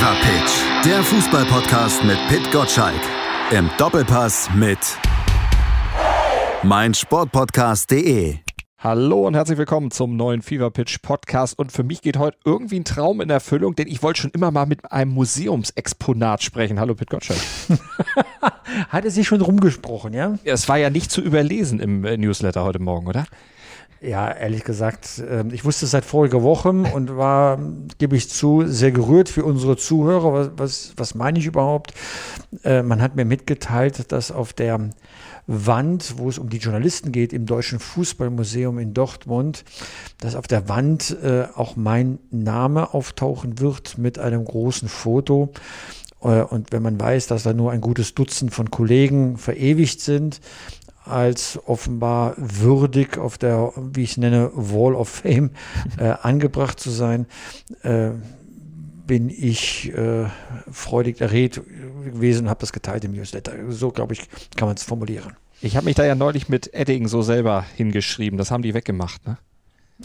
Fever 0.00 0.16
Pitch, 0.22 0.86
der 0.86 1.02
Fußballpodcast 1.02 2.04
mit 2.04 2.16
Pit 2.28 2.50
Gottschalk. 2.50 3.02
Im 3.50 3.68
Doppelpass 3.76 4.48
mit 4.54 4.78
meinsportpodcast.de. 6.62 8.36
Hallo 8.78 9.26
und 9.26 9.34
herzlich 9.34 9.58
willkommen 9.58 9.90
zum 9.90 10.16
neuen 10.16 10.40
Fever 10.40 10.70
Pitch 10.70 11.02
Podcast. 11.02 11.58
Und 11.58 11.70
für 11.70 11.82
mich 11.82 12.00
geht 12.00 12.16
heute 12.16 12.38
irgendwie 12.46 12.80
ein 12.80 12.86
Traum 12.86 13.20
in 13.20 13.28
Erfüllung, 13.28 13.76
denn 13.76 13.88
ich 13.88 14.02
wollte 14.02 14.22
schon 14.22 14.30
immer 14.30 14.50
mal 14.50 14.64
mit 14.64 14.90
einem 14.90 15.12
Museumsexponat 15.12 16.42
sprechen. 16.42 16.80
Hallo 16.80 16.94
Pit 16.94 17.10
Gottschalk. 17.10 17.40
Hat 18.88 19.04
es 19.04 19.16
sich 19.16 19.28
schon 19.28 19.42
rumgesprochen, 19.42 20.14
ja? 20.14 20.38
Es 20.44 20.66
war 20.70 20.78
ja 20.78 20.88
nicht 20.88 21.10
zu 21.10 21.20
überlesen 21.20 21.78
im 21.78 22.06
äh, 22.06 22.16
Newsletter 22.16 22.64
heute 22.64 22.78
Morgen, 22.78 23.06
oder? 23.06 23.26
Ja, 24.02 24.32
ehrlich 24.32 24.64
gesagt, 24.64 25.22
ähm, 25.28 25.50
ich 25.52 25.66
wusste 25.66 25.84
es 25.84 25.90
seit 25.90 26.06
voriger 26.06 26.42
Woche 26.42 26.70
und 26.70 27.18
war, 27.18 27.58
gebe 27.98 28.16
ich 28.16 28.30
zu, 28.30 28.66
sehr 28.66 28.92
gerührt 28.92 29.28
für 29.28 29.44
unsere 29.44 29.76
Zuhörer. 29.76 30.32
Was, 30.32 30.50
was, 30.56 30.92
was 30.96 31.14
meine 31.14 31.38
ich 31.38 31.44
überhaupt? 31.44 31.92
Äh, 32.64 32.82
man 32.82 33.02
hat 33.02 33.14
mir 33.14 33.26
mitgeteilt, 33.26 34.10
dass 34.10 34.32
auf 34.32 34.54
der 34.54 34.90
Wand, 35.46 36.14
wo 36.16 36.30
es 36.30 36.38
um 36.38 36.48
die 36.48 36.58
Journalisten 36.58 37.12
geht, 37.12 37.34
im 37.34 37.44
Deutschen 37.44 37.78
Fußballmuseum 37.78 38.78
in 38.78 38.94
Dortmund, 38.94 39.64
dass 40.18 40.34
auf 40.34 40.46
der 40.46 40.70
Wand 40.70 41.14
äh, 41.22 41.44
auch 41.54 41.76
mein 41.76 42.20
Name 42.30 42.94
auftauchen 42.94 43.58
wird 43.58 43.98
mit 43.98 44.18
einem 44.18 44.46
großen 44.46 44.88
Foto. 44.88 45.52
Äh, 46.22 46.42
und 46.42 46.72
wenn 46.72 46.82
man 46.82 47.00
weiß, 47.00 47.26
dass 47.26 47.42
da 47.42 47.52
nur 47.52 47.72
ein 47.72 47.80
gutes 47.80 48.14
Dutzend 48.14 48.52
von 48.54 48.70
Kollegen 48.70 49.36
verewigt 49.36 50.00
sind, 50.00 50.40
als 51.10 51.58
offenbar 51.66 52.34
würdig 52.36 53.18
auf 53.18 53.38
der, 53.38 53.72
wie 53.76 54.02
ich 54.02 54.12
es 54.12 54.16
nenne, 54.16 54.50
Wall 54.54 54.94
of 54.94 55.08
Fame 55.08 55.50
äh, 55.98 56.14
angebracht 56.22 56.80
zu 56.80 56.90
sein, 56.90 57.26
äh, 57.82 58.10
bin 59.06 59.28
ich 59.28 59.92
äh, 59.92 60.26
freudig 60.70 61.20
erregt 61.20 61.60
gewesen 62.04 62.44
und 62.44 62.50
habe 62.50 62.60
das 62.60 62.72
geteilt 62.72 63.04
im 63.04 63.12
Newsletter. 63.12 63.52
So, 63.68 63.90
glaube 63.90 64.12
ich, 64.14 64.28
kann 64.56 64.68
man 64.68 64.76
es 64.76 64.84
formulieren. 64.84 65.36
Ich 65.60 65.76
habe 65.76 65.86
mich 65.86 65.96
da 65.96 66.04
ja 66.04 66.14
neulich 66.14 66.48
mit 66.48 66.72
Edding 66.72 67.08
so 67.08 67.20
selber 67.20 67.64
hingeschrieben. 67.76 68.38
Das 68.38 68.50
haben 68.50 68.62
die 68.62 68.72
weggemacht, 68.72 69.26
ne? 69.26 69.36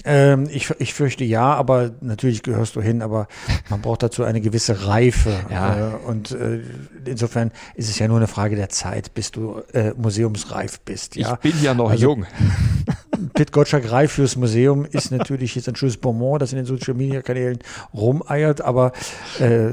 Ähm, 0.03 0.47
ich, 0.51 0.69
ich 0.79 0.93
fürchte 0.93 1.23
ja, 1.23 1.53
aber 1.53 1.91
natürlich 2.01 2.43
gehörst 2.43 2.75
du 2.75 2.81
hin, 2.81 3.01
aber 3.01 3.27
man 3.69 3.81
braucht 3.81 4.03
dazu 4.03 4.23
eine 4.23 4.41
gewisse 4.41 4.87
Reife. 4.87 5.33
Ja. 5.49 5.93
Äh, 5.93 5.95
und 6.07 6.31
äh, 6.31 6.61
insofern 7.05 7.51
ist 7.75 7.89
es 7.89 7.97
ja 7.99 8.07
nur 8.07 8.17
eine 8.17 8.27
Frage 8.27 8.55
der 8.55 8.69
Zeit, 8.69 9.13
bis 9.13 9.31
du 9.31 9.61
äh, 9.73 9.93
museumsreif 9.95 10.79
bist. 10.81 11.15
Ja? 11.15 11.39
Ich 11.41 11.51
bin 11.51 11.63
ja 11.63 11.73
noch 11.73 11.89
also, 11.89 12.03
jung. 12.03 12.25
Pit 13.33 13.51
Gottschalk 13.51 13.91
reif 13.91 14.13
fürs 14.13 14.35
Museum 14.35 14.85
ist 14.85 15.11
natürlich 15.11 15.55
jetzt 15.55 15.69
ein 15.69 15.75
schönes 15.75 15.97
Bonbon, 15.97 16.39
das 16.39 16.51
in 16.51 16.57
den 16.57 16.65
Social 16.65 16.93
Media 16.93 17.21
Kanälen 17.21 17.59
rumeiert, 17.93 18.61
aber 18.61 18.91
äh, 19.39 19.69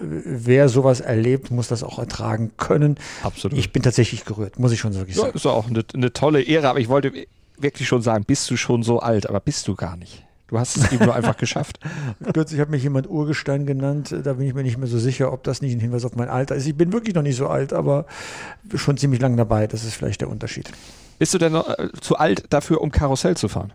wer 0.00 0.68
sowas 0.68 1.00
erlebt, 1.00 1.50
muss 1.50 1.68
das 1.68 1.82
auch 1.82 1.98
ertragen 1.98 2.52
können. 2.56 2.96
Absolut. 3.22 3.58
Ich 3.58 3.72
bin 3.72 3.82
tatsächlich 3.82 4.24
gerührt, 4.24 4.58
muss 4.58 4.72
ich 4.72 4.80
schon 4.80 4.94
wirklich 4.94 5.16
sagen. 5.16 5.28
Ja, 5.28 5.34
ist 5.34 5.46
auch 5.46 5.68
eine, 5.68 5.84
eine 5.94 6.12
tolle 6.12 6.42
Ehre, 6.42 6.68
aber 6.68 6.80
ich 6.80 6.88
wollte 6.88 7.12
wirklich 7.58 7.88
schon 7.88 8.02
sagen, 8.02 8.24
bist 8.24 8.50
du 8.50 8.56
schon 8.56 8.82
so 8.82 9.00
alt, 9.00 9.28
aber 9.28 9.40
bist 9.40 9.66
du 9.68 9.74
gar 9.74 9.96
nicht. 9.96 10.22
Du 10.48 10.58
hast 10.58 10.76
es 10.76 10.92
eben 10.92 11.04
nur 11.04 11.14
einfach 11.14 11.36
geschafft. 11.38 11.80
Kürzlich 12.32 12.60
hat 12.60 12.70
mich 12.70 12.82
jemand 12.82 13.08
Urgestein 13.10 13.66
genannt. 13.66 14.14
Da 14.22 14.34
bin 14.34 14.46
ich 14.46 14.54
mir 14.54 14.62
nicht 14.62 14.78
mehr 14.78 14.86
so 14.86 14.98
sicher, 14.98 15.32
ob 15.32 15.42
das 15.42 15.60
nicht 15.60 15.72
ein 15.72 15.80
Hinweis 15.80 16.04
auf 16.04 16.14
mein 16.14 16.28
Alter 16.28 16.54
ist. 16.54 16.66
Ich 16.66 16.76
bin 16.76 16.92
wirklich 16.92 17.14
noch 17.14 17.22
nicht 17.22 17.36
so 17.36 17.48
alt, 17.48 17.72
aber 17.72 18.06
schon 18.74 18.96
ziemlich 18.96 19.20
lang 19.20 19.36
dabei. 19.36 19.66
Das 19.66 19.84
ist 19.84 19.94
vielleicht 19.94 20.20
der 20.20 20.28
Unterschied. 20.28 20.70
Bist 21.18 21.34
du 21.34 21.38
denn 21.38 21.52
noch, 21.52 21.68
äh, 21.68 21.88
zu 22.00 22.16
alt 22.16 22.44
dafür, 22.50 22.80
um 22.80 22.92
Karussell 22.92 23.36
zu 23.36 23.48
fahren? 23.48 23.72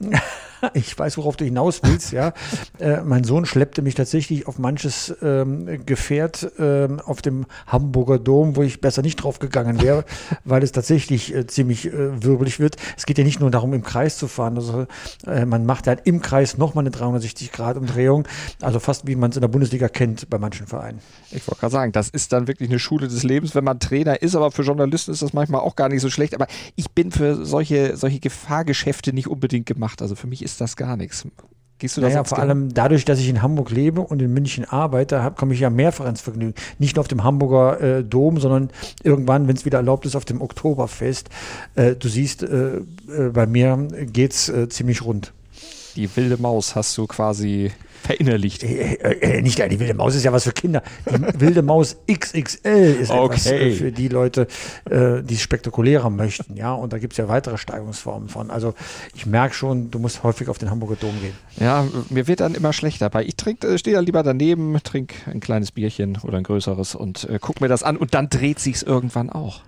ich 0.74 0.98
weiß, 0.98 1.18
worauf 1.18 1.36
du 1.36 1.44
hinaus 1.44 1.80
willst, 1.82 2.12
ja. 2.12 2.32
Äh, 2.78 3.02
mein 3.02 3.24
Sohn 3.24 3.46
schleppte 3.46 3.82
mich 3.82 3.94
tatsächlich 3.94 4.46
auf 4.46 4.58
manches 4.58 5.14
ähm, 5.22 5.84
Gefährt 5.84 6.50
ähm, 6.58 7.00
auf 7.00 7.22
dem 7.22 7.46
Hamburger 7.66 8.18
Dom, 8.18 8.56
wo 8.56 8.62
ich 8.62 8.80
besser 8.80 9.02
nicht 9.02 9.16
drauf 9.16 9.38
gegangen 9.38 9.82
wäre, 9.82 10.04
weil 10.44 10.62
es 10.62 10.72
tatsächlich 10.72 11.34
äh, 11.34 11.46
ziemlich 11.46 11.86
äh, 11.86 12.22
wirbelig 12.22 12.60
wird. 12.60 12.76
Es 12.96 13.06
geht 13.06 13.18
ja 13.18 13.24
nicht 13.24 13.40
nur 13.40 13.50
darum, 13.50 13.72
im 13.74 13.82
Kreis 13.82 14.16
zu 14.16 14.28
fahren. 14.28 14.56
Also 14.56 14.86
äh, 15.26 15.44
man 15.44 15.66
macht 15.66 15.86
halt 15.86 16.02
im 16.04 16.20
Kreis 16.20 16.58
nochmal 16.58 16.86
eine 16.86 16.94
360-Grad-Umdrehung. 16.94 18.26
Also 18.60 18.80
fast 18.80 19.06
wie 19.06 19.16
man 19.16 19.30
es 19.30 19.36
in 19.36 19.42
der 19.42 19.48
Bundesliga 19.48 19.88
kennt 19.88 20.30
bei 20.30 20.38
manchen 20.38 20.66
Vereinen. 20.66 21.00
Ich 21.30 21.46
wollte 21.46 21.60
gerade 21.60 21.72
sagen, 21.72 21.92
das 21.92 22.08
ist 22.08 22.32
dann 22.32 22.46
wirklich 22.46 22.70
eine 22.70 22.78
Schule 22.78 23.08
des 23.08 23.22
Lebens, 23.22 23.54
wenn 23.54 23.64
man 23.64 23.80
Trainer 23.80 24.22
ist, 24.22 24.34
aber 24.36 24.50
für 24.50 24.62
Journalisten 24.62 25.12
ist 25.12 25.22
das 25.22 25.32
manchmal 25.32 25.60
auch 25.60 25.76
gar 25.76 25.88
nicht 25.88 26.00
so 26.00 26.10
schlecht. 26.10 26.34
Aber 26.34 26.46
ich 26.76 26.90
bin 26.90 27.10
für 27.10 27.44
solche, 27.44 27.96
solche 27.96 28.20
Gefahrgeschäfte 28.20 29.12
nicht 29.12 29.28
unbedingt 29.28 29.66
gemacht. 29.66 29.83
Also 30.02 30.14
für 30.14 30.26
mich 30.26 30.42
ist 30.42 30.60
das 30.60 30.76
gar 30.76 30.96
nichts. 30.96 31.26
Gehst 31.78 31.96
du 31.96 32.00
da 32.00 32.08
naja, 32.08 32.24
vor 32.24 32.38
allem 32.38 32.72
dadurch, 32.72 33.04
dass 33.04 33.18
ich 33.18 33.28
in 33.28 33.42
Hamburg 33.42 33.70
lebe 33.70 34.00
und 34.00 34.22
in 34.22 34.32
München 34.32 34.64
arbeite, 34.64 35.32
komme 35.36 35.54
ich 35.54 35.60
ja 35.60 35.70
mehrfach 35.70 36.06
ins 36.06 36.20
Vergnügen. 36.20 36.54
Nicht 36.78 36.96
nur 36.96 37.00
auf 37.00 37.08
dem 37.08 37.24
Hamburger 37.24 37.80
äh, 37.80 38.04
Dom, 38.04 38.38
sondern 38.38 38.70
irgendwann, 39.02 39.48
wenn 39.48 39.56
es 39.56 39.64
wieder 39.64 39.78
erlaubt 39.78 40.06
ist, 40.06 40.14
auf 40.14 40.24
dem 40.24 40.40
Oktoberfest. 40.40 41.30
Äh, 41.74 41.96
du 41.96 42.08
siehst, 42.08 42.42
äh, 42.44 42.76
äh 42.76 42.82
bei 43.32 43.46
mir 43.46 43.88
geht 44.04 44.32
es 44.32 44.48
äh, 44.48 44.68
ziemlich 44.68 45.02
rund. 45.02 45.32
Die 45.96 46.08
wilde 46.16 46.36
Maus 46.40 46.76
hast 46.76 46.96
du 46.96 47.06
quasi 47.06 47.72
verinnerlicht. 48.04 48.62
Äh, 48.62 48.94
äh, 48.94 49.38
äh, 49.38 49.42
nicht 49.42 49.58
die 49.58 49.80
wilde 49.80 49.94
Maus 49.94 50.14
ist 50.14 50.24
ja 50.24 50.32
was 50.32 50.44
für 50.44 50.52
Kinder. 50.52 50.82
Die 51.06 51.40
wilde 51.40 51.62
Maus 51.62 51.96
XXL 52.10 52.98
ist 53.00 53.10
okay. 53.10 53.24
etwas 53.24 53.46
äh, 53.46 53.70
für 53.72 53.92
die 53.92 54.08
Leute, 54.08 54.46
äh, 54.90 55.22
die 55.22 55.34
es 55.34 55.42
spektakulärer 55.42 56.10
möchten. 56.10 56.56
Ja, 56.56 56.74
und 56.74 56.92
da 56.92 56.98
gibt 56.98 57.14
es 57.14 57.16
ja 57.16 57.28
weitere 57.28 57.58
Steigungsformen 57.58 58.28
von. 58.28 58.50
Also 58.50 58.74
ich 59.14 59.26
merke 59.26 59.54
schon, 59.54 59.90
du 59.90 59.98
musst 59.98 60.22
häufig 60.22 60.48
auf 60.48 60.58
den 60.58 60.70
Hamburger 60.70 60.96
Dom 60.96 61.14
gehen. 61.20 61.34
Ja, 61.56 61.86
mir 62.10 62.26
wird 62.26 62.40
dann 62.40 62.54
immer 62.54 62.72
schlechter. 62.72 63.12
Weil 63.12 63.26
ich 63.26 63.36
trinke, 63.36 63.78
stehe 63.78 63.96
da 63.96 64.00
lieber 64.00 64.22
daneben, 64.22 64.78
trinke 64.82 65.14
ein 65.30 65.40
kleines 65.40 65.72
Bierchen 65.72 66.18
oder 66.22 66.38
ein 66.38 66.44
größeres 66.44 66.94
und 66.94 67.24
äh, 67.24 67.38
guck 67.40 67.60
mir 67.60 67.68
das 67.68 67.82
an 67.82 67.96
und 67.96 68.14
dann 68.14 68.28
dreht 68.28 68.58
sich 68.58 68.76
es 68.76 68.82
irgendwann 68.82 69.30
auch. 69.30 69.62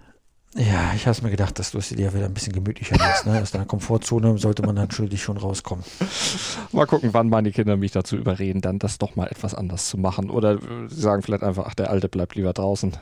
Ja, 0.59 0.93
ich 0.95 1.07
habe 1.07 1.23
mir 1.23 1.31
gedacht, 1.31 1.59
dass 1.59 1.73
du 1.73 1.79
es 1.79 1.91
dir 1.91 2.15
wieder 2.15 2.25
ein 2.25 2.33
bisschen 2.33 2.55
gemütlicher 2.55 2.97
machst. 2.97 3.27
Ne? 3.27 3.43
Aus 3.43 3.51
deiner 3.51 3.67
Komfortzone 3.67 4.39
sollte 4.39 4.63
man 4.63 4.75
natürlich 4.75 5.23
schon 5.23 5.37
rauskommen. 5.37 5.85
Mal 6.73 6.87
gucken, 6.87 7.11
wann 7.13 7.29
meine 7.29 7.51
Kinder 7.51 7.77
mich 7.77 7.93
dazu 7.93 8.17
überreden, 8.17 8.63
dann 8.63 8.79
das 8.79 8.97
doch 8.97 9.17
mal 9.17 9.27
etwas 9.27 9.55
anders 9.55 9.89
zu 9.89 9.99
machen. 9.99 10.31
Oder 10.31 10.59
sie 10.89 11.01
sagen 11.01 11.23
vielleicht 11.23 11.43
einfach, 11.43 11.67
ach, 11.69 11.75
der 11.75 11.91
Alte 11.91 12.09
bleibt 12.09 12.37
lieber 12.37 12.55
draußen. 12.55 12.93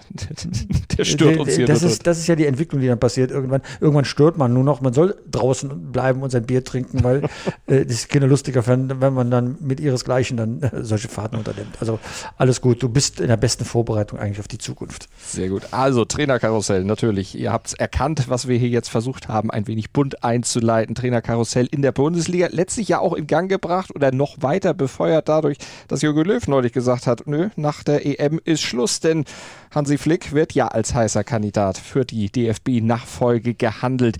der 0.98 1.04
stört 1.04 1.38
uns 1.38 1.54
hier. 1.54 1.66
Das 1.66 1.84
ist, 1.84 2.06
das 2.08 2.18
ist 2.18 2.26
ja 2.26 2.34
die 2.34 2.46
Entwicklung, 2.46 2.80
die 2.80 2.88
dann 2.88 2.98
passiert. 2.98 3.30
Irgendwann, 3.30 3.62
irgendwann 3.80 4.04
stört 4.04 4.36
man 4.36 4.52
nur 4.52 4.64
noch. 4.64 4.80
Man 4.80 4.92
soll 4.92 5.14
draußen 5.30 5.92
bleiben 5.92 6.22
und 6.22 6.30
sein 6.30 6.46
Bier 6.46 6.64
trinken, 6.64 7.04
weil 7.04 7.22
äh, 7.66 7.86
das 7.86 8.08
Kinder 8.08 8.26
lustiger 8.26 8.64
finden, 8.64 9.00
wenn 9.00 9.14
man 9.14 9.30
dann 9.30 9.58
mit 9.60 9.78
ihresgleichen 9.78 10.36
dann 10.36 10.60
äh, 10.62 10.82
solche 10.82 11.06
Fahrten 11.06 11.36
unternimmt. 11.36 11.76
Also 11.78 12.00
alles 12.36 12.60
gut. 12.60 12.82
Du 12.82 12.88
bist 12.88 13.20
in 13.20 13.28
der 13.28 13.36
besten 13.36 13.64
Vorbereitung 13.64 14.18
eigentlich 14.18 14.40
auf 14.40 14.48
die 14.48 14.58
Zukunft. 14.58 15.08
Sehr 15.24 15.48
gut. 15.48 15.62
Also 15.70 16.04
Trainerkarussell, 16.04 16.82
natürlich 16.82 17.43
Ihr 17.44 17.52
habt 17.52 17.66
es 17.66 17.74
erkannt, 17.74 18.30
was 18.30 18.48
wir 18.48 18.56
hier 18.56 18.70
jetzt 18.70 18.88
versucht 18.88 19.28
haben, 19.28 19.50
ein 19.50 19.66
wenig 19.66 19.90
bunt 19.90 20.24
einzuleiten. 20.24 20.94
Trainerkarussell 20.94 21.66
in 21.70 21.82
der 21.82 21.92
Bundesliga. 21.92 22.48
Letztlich 22.50 22.88
ja 22.88 23.00
auch 23.00 23.12
in 23.12 23.26
Gang 23.26 23.50
gebracht 23.50 23.94
oder 23.94 24.12
noch 24.12 24.36
weiter 24.40 24.72
befeuert 24.72 25.28
dadurch, 25.28 25.58
dass 25.86 26.00
Jürgen 26.00 26.24
Löw 26.24 26.48
neulich 26.48 26.72
gesagt 26.72 27.06
hat, 27.06 27.26
nö, 27.26 27.50
nach 27.56 27.82
der 27.82 28.06
EM 28.06 28.40
ist 28.42 28.62
Schluss, 28.62 29.00
denn 29.00 29.26
Hansi 29.74 29.98
Flick 29.98 30.32
wird 30.32 30.54
ja 30.54 30.68
als 30.68 30.94
heißer 30.94 31.22
Kandidat 31.22 31.76
für 31.76 32.06
die 32.06 32.30
DFB-Nachfolge 32.30 33.52
gehandelt. 33.52 34.16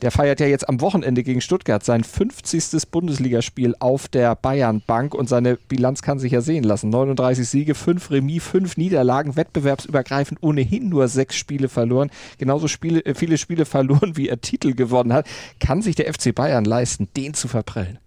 Der 0.00 0.10
feiert 0.10 0.40
ja 0.40 0.46
jetzt 0.46 0.68
am 0.68 0.80
Wochenende 0.80 1.22
gegen 1.22 1.40
Stuttgart 1.40 1.84
sein 1.84 2.02
50. 2.02 2.90
Bundesligaspiel 2.90 3.74
auf 3.78 4.08
der 4.08 4.34
Bayernbank 4.34 5.14
und 5.14 5.28
seine 5.28 5.56
Bilanz 5.56 6.02
kann 6.02 6.18
sich 6.18 6.32
ja 6.32 6.40
sehen 6.40 6.64
lassen. 6.64 6.90
39 6.90 7.48
Siege, 7.48 7.74
5 7.74 8.10
Remis, 8.10 8.42
5 8.44 8.76
Niederlagen, 8.76 9.36
wettbewerbsübergreifend 9.36 10.42
ohnehin 10.42 10.88
nur 10.88 11.08
6 11.08 11.36
Spiele 11.36 11.68
verloren. 11.68 12.10
Genauso 12.38 12.68
Spiele, 12.68 13.04
äh, 13.04 13.14
viele 13.14 13.38
Spiele 13.38 13.64
verloren, 13.64 14.16
wie 14.16 14.28
er 14.28 14.40
Titel 14.40 14.74
gewonnen 14.74 15.12
hat. 15.12 15.26
Kann 15.60 15.82
sich 15.82 15.94
der 15.94 16.12
FC 16.12 16.34
Bayern 16.34 16.64
leisten, 16.64 17.08
den 17.16 17.34
zu 17.34 17.48
verprellen? 17.48 17.98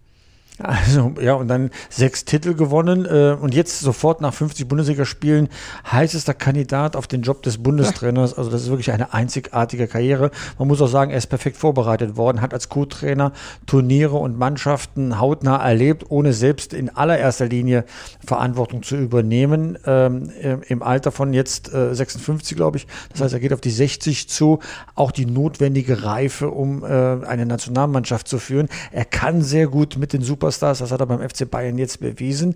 Also, 0.58 1.12
ja, 1.20 1.34
und 1.34 1.48
dann 1.48 1.70
sechs 1.90 2.24
Titel 2.24 2.54
gewonnen 2.54 3.04
äh, 3.04 3.36
und 3.38 3.54
jetzt 3.54 3.80
sofort 3.80 4.22
nach 4.22 4.32
50 4.32 4.66
Bundesligaspielen 4.66 5.48
heißester 5.90 6.32
Kandidat 6.32 6.96
auf 6.96 7.06
den 7.06 7.22
Job 7.22 7.42
des 7.42 7.62
Bundestrainers. 7.62 8.36
Also, 8.38 8.50
das 8.50 8.62
ist 8.62 8.70
wirklich 8.70 8.90
eine 8.90 9.12
einzigartige 9.12 9.86
Karriere. 9.86 10.30
Man 10.58 10.68
muss 10.68 10.80
auch 10.80 10.86
sagen, 10.86 11.10
er 11.10 11.18
ist 11.18 11.26
perfekt 11.26 11.58
vorbereitet 11.58 12.16
worden, 12.16 12.40
hat 12.40 12.54
als 12.54 12.68
Co-Trainer 12.70 13.32
Turniere 13.66 14.16
und 14.16 14.38
Mannschaften 14.38 15.20
hautnah 15.20 15.56
erlebt, 15.56 16.06
ohne 16.08 16.32
selbst 16.32 16.72
in 16.72 16.88
allererster 16.88 17.46
Linie 17.46 17.84
Verantwortung 18.24 18.82
zu 18.82 18.96
übernehmen. 18.96 19.78
Ähm, 19.86 20.30
Im 20.68 20.82
Alter 20.82 21.12
von 21.12 21.34
jetzt 21.34 21.72
äh, 21.72 21.94
56, 21.94 22.56
glaube 22.56 22.78
ich. 22.78 22.86
Das 23.12 23.20
heißt, 23.20 23.34
er 23.34 23.40
geht 23.40 23.52
auf 23.52 23.60
die 23.60 23.70
60 23.70 24.28
zu. 24.28 24.60
Auch 24.94 25.10
die 25.10 25.26
notwendige 25.26 26.02
Reife, 26.02 26.50
um 26.50 26.82
äh, 26.82 26.86
eine 26.86 27.44
Nationalmannschaft 27.44 28.26
zu 28.26 28.38
führen. 28.38 28.68
Er 28.90 29.04
kann 29.04 29.42
sehr 29.42 29.66
gut 29.66 29.96
mit 29.98 30.12
den 30.12 30.22
Super 30.22 30.45
Superstars. 30.46 30.78
Das 30.78 30.92
hat 30.92 31.00
er 31.00 31.06
beim 31.06 31.28
FC 31.28 31.50
Bayern 31.50 31.78
jetzt 31.78 32.00
bewiesen. 32.00 32.54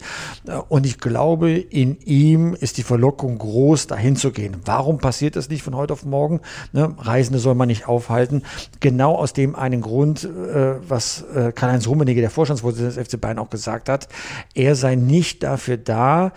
Und 0.69 0.87
ich 0.87 0.99
glaube, 0.99 1.51
in 1.51 1.99
ihm 2.01 2.55
ist 2.55 2.79
die 2.79 2.83
Verlockung 2.83 3.39
groß, 3.39 3.89
dahin 3.89 4.17
zu 4.17 4.31
gehen. 4.31 4.57
Warum 4.65 4.99
passiert 4.99 5.37
das 5.37 5.49
nicht 5.49 5.63
von 5.63 5.75
heute 5.75 5.93
auf 5.93 6.05
morgen? 6.05 6.41
Ne? 6.73 6.95
Reisende 6.99 7.39
soll 7.39 7.55
man 7.55 7.69
nicht 7.69 7.89
aufhalten. 7.89 8.43
Genau 8.81 9.17
aus 9.17 9.33
dem 9.33 9.57
einen 9.57 9.81
Grund, 9.81 10.25
äh, 10.25 10.77
was 10.89 11.25
äh, 11.35 11.53
Karl-Heinz 11.53 11.87
Rummenigge, 11.87 12.21
der 12.21 12.31
Vorstandsvorsitzende 12.31 12.95
des 12.95 13.09
FC 13.09 13.21
Bayern, 13.21 13.39
auch 13.39 13.51
gesagt 13.51 13.89
hat. 13.89 14.09
Er 14.55 14.77
sei 14.77 14.95
nicht 14.95 15.43
dafür 15.43 15.77
da, 15.77 16.33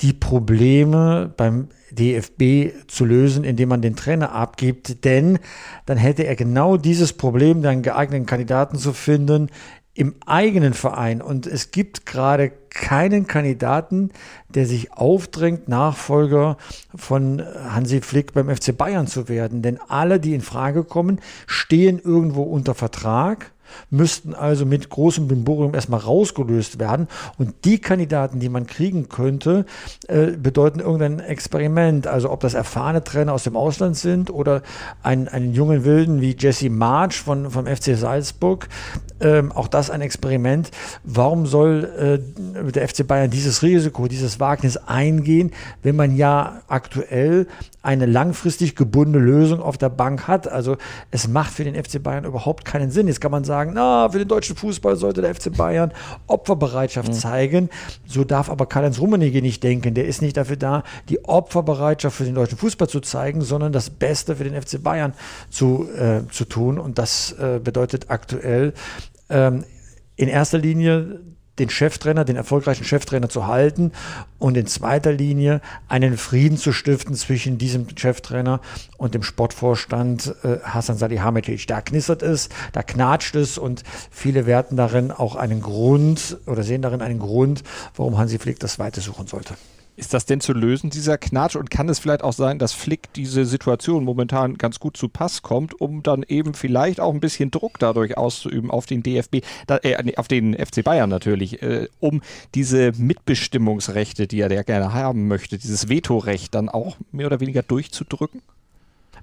die 0.00 0.12
Probleme 0.12 1.32
beim 1.36 1.68
DFB 1.90 2.86
zu 2.86 3.04
lösen, 3.04 3.44
indem 3.44 3.70
man 3.70 3.82
den 3.82 3.96
Trainer 3.96 4.32
abgibt, 4.32 5.04
denn 5.04 5.38
dann 5.86 5.96
hätte 5.96 6.24
er 6.24 6.36
genau 6.36 6.76
dieses 6.76 7.12
Problem, 7.12 7.62
dann 7.62 7.82
geeigneten 7.82 8.26
Kandidaten 8.26 8.78
zu 8.78 8.92
finden, 8.92 9.50
im 9.98 10.14
eigenen 10.26 10.74
Verein. 10.74 11.20
Und 11.20 11.48
es 11.48 11.72
gibt 11.72 12.06
gerade 12.06 12.52
keinen 12.70 13.26
Kandidaten, 13.26 14.10
der 14.48 14.64
sich 14.64 14.92
aufdrängt, 14.92 15.68
Nachfolger 15.68 16.56
von 16.94 17.42
Hansi 17.68 18.00
Flick 18.00 18.32
beim 18.32 18.48
FC 18.48 18.76
Bayern 18.76 19.08
zu 19.08 19.28
werden. 19.28 19.60
Denn 19.60 19.80
alle, 19.88 20.20
die 20.20 20.34
in 20.34 20.40
Frage 20.40 20.84
kommen, 20.84 21.20
stehen 21.48 21.98
irgendwo 21.98 22.44
unter 22.44 22.76
Vertrag 22.76 23.50
müssten 23.90 24.34
also 24.34 24.66
mit 24.66 24.88
großem 24.88 25.28
Bimborium 25.28 25.74
erstmal 25.74 26.00
rausgelöst 26.00 26.78
werden. 26.78 27.08
Und 27.38 27.64
die 27.64 27.78
Kandidaten, 27.78 28.40
die 28.40 28.48
man 28.48 28.66
kriegen 28.66 29.08
könnte, 29.08 29.66
äh, 30.08 30.32
bedeuten 30.32 30.80
irgendein 30.80 31.20
Experiment. 31.20 32.06
Also 32.06 32.30
ob 32.30 32.40
das 32.40 32.54
erfahrene 32.54 33.04
Trainer 33.04 33.32
aus 33.32 33.44
dem 33.44 33.56
Ausland 33.56 33.96
sind 33.96 34.30
oder 34.30 34.62
ein, 35.02 35.28
einen 35.28 35.54
jungen 35.54 35.84
Wilden 35.84 36.20
wie 36.20 36.36
Jesse 36.38 36.70
March 36.70 37.20
von, 37.20 37.50
vom 37.50 37.66
FC 37.66 37.96
Salzburg. 37.96 38.68
Ähm, 39.20 39.50
auch 39.52 39.68
das 39.68 39.90
ein 39.90 40.00
Experiment. 40.00 40.70
Warum 41.02 41.46
soll 41.46 42.22
äh, 42.64 42.70
der 42.70 42.88
FC 42.88 43.06
Bayern 43.06 43.30
dieses 43.30 43.62
Risiko, 43.62 44.06
dieses 44.06 44.38
Wagnis 44.38 44.76
eingehen, 44.76 45.50
wenn 45.82 45.96
man 45.96 46.16
ja 46.16 46.62
aktuell 46.68 47.48
eine 47.82 48.06
langfristig 48.06 48.76
gebundene 48.76 49.24
Lösung 49.24 49.60
auf 49.60 49.76
der 49.76 49.88
Bank 49.88 50.28
hat? 50.28 50.46
Also 50.46 50.76
es 51.10 51.26
macht 51.26 51.52
für 51.52 51.64
den 51.64 51.74
FC 51.74 52.00
Bayern 52.02 52.24
überhaupt 52.24 52.64
keinen 52.64 52.90
Sinn. 52.90 53.08
Jetzt 53.08 53.20
kann 53.20 53.32
man 53.32 53.44
sagen, 53.44 53.57
sagen, 53.58 53.72
na, 53.74 54.08
für 54.08 54.18
den 54.18 54.28
deutschen 54.28 54.56
Fußball 54.56 54.96
sollte 54.96 55.20
der 55.20 55.34
FC 55.34 55.56
Bayern 55.56 55.92
Opferbereitschaft 56.26 57.08
mhm. 57.08 57.14
zeigen. 57.14 57.70
So 58.06 58.24
darf 58.24 58.50
aber 58.50 58.66
Karl-Heinz 58.66 59.00
Rummenigge 59.00 59.42
nicht 59.42 59.62
denken. 59.62 59.94
Der 59.94 60.06
ist 60.06 60.22
nicht 60.22 60.36
dafür 60.36 60.56
da, 60.56 60.84
die 61.08 61.24
Opferbereitschaft 61.24 62.16
für 62.16 62.24
den 62.24 62.34
deutschen 62.34 62.58
Fußball 62.58 62.88
zu 62.88 63.00
zeigen, 63.00 63.40
sondern 63.40 63.72
das 63.72 63.90
Beste 63.90 64.36
für 64.36 64.44
den 64.44 64.60
FC 64.60 64.82
Bayern 64.82 65.12
zu, 65.50 65.88
äh, 65.90 66.20
zu 66.30 66.44
tun. 66.44 66.78
Und 66.78 66.98
das 66.98 67.32
äh, 67.32 67.58
bedeutet 67.62 68.06
aktuell 68.08 68.74
ähm, 69.28 69.64
in 70.16 70.28
erster 70.28 70.58
Linie 70.58 71.20
den 71.58 71.70
Cheftrainer, 71.70 72.24
den 72.24 72.36
erfolgreichen 72.36 72.84
Cheftrainer 72.84 73.28
zu 73.28 73.46
halten 73.46 73.92
und 74.38 74.56
in 74.56 74.66
zweiter 74.66 75.12
Linie 75.12 75.60
einen 75.88 76.16
Frieden 76.16 76.56
zu 76.58 76.72
stiften 76.72 77.14
zwischen 77.14 77.58
diesem 77.58 77.86
Cheftrainer 77.96 78.60
und 78.96 79.14
dem 79.14 79.22
Sportvorstand 79.22 80.34
äh, 80.42 80.58
Hasan 80.62 80.96
Salihamidzic. 80.96 81.66
Da 81.66 81.80
knistert 81.80 82.22
es, 82.22 82.48
da 82.72 82.82
knatscht 82.82 83.34
es 83.34 83.58
und 83.58 83.82
viele 84.10 84.46
werten 84.46 84.76
darin 84.76 85.10
auch 85.10 85.36
einen 85.36 85.60
Grund 85.60 86.38
oder 86.46 86.62
sehen 86.62 86.82
darin 86.82 87.02
einen 87.02 87.18
Grund, 87.18 87.62
warum 87.96 88.18
Hansi 88.18 88.38
Flick 88.38 88.60
das 88.60 88.78
Weite 88.78 89.00
suchen 89.00 89.26
sollte. 89.26 89.54
Ist 89.98 90.14
das 90.14 90.26
denn 90.26 90.40
zu 90.40 90.52
lösen, 90.52 90.90
dieser 90.90 91.18
Knatsch? 91.18 91.56
Und 91.56 91.70
kann 91.70 91.88
es 91.88 91.98
vielleicht 91.98 92.22
auch 92.22 92.32
sein, 92.32 92.60
dass 92.60 92.72
Flick 92.72 93.12
diese 93.14 93.44
Situation 93.44 94.04
momentan 94.04 94.56
ganz 94.56 94.78
gut 94.78 94.96
zu 94.96 95.08
Pass 95.08 95.42
kommt, 95.42 95.80
um 95.80 96.04
dann 96.04 96.22
eben 96.22 96.54
vielleicht 96.54 97.00
auch 97.00 97.12
ein 97.12 97.18
bisschen 97.18 97.50
Druck 97.50 97.80
dadurch 97.80 98.16
auszuüben 98.16 98.70
auf 98.70 98.86
den 98.86 99.02
DFB, 99.02 99.38
äh, 99.66 100.14
auf 100.14 100.28
den 100.28 100.54
FC 100.54 100.84
Bayern 100.84 101.10
natürlich, 101.10 101.62
äh, 101.64 101.88
um 101.98 102.22
diese 102.54 102.92
Mitbestimmungsrechte, 102.96 104.28
die 104.28 104.38
er 104.38 104.52
ja 104.52 104.62
gerne 104.62 104.92
haben 104.92 105.26
möchte, 105.26 105.58
dieses 105.58 105.88
Vetorecht 105.88 106.54
dann 106.54 106.68
auch 106.68 106.96
mehr 107.10 107.26
oder 107.26 107.40
weniger 107.40 107.64
durchzudrücken? 107.64 108.40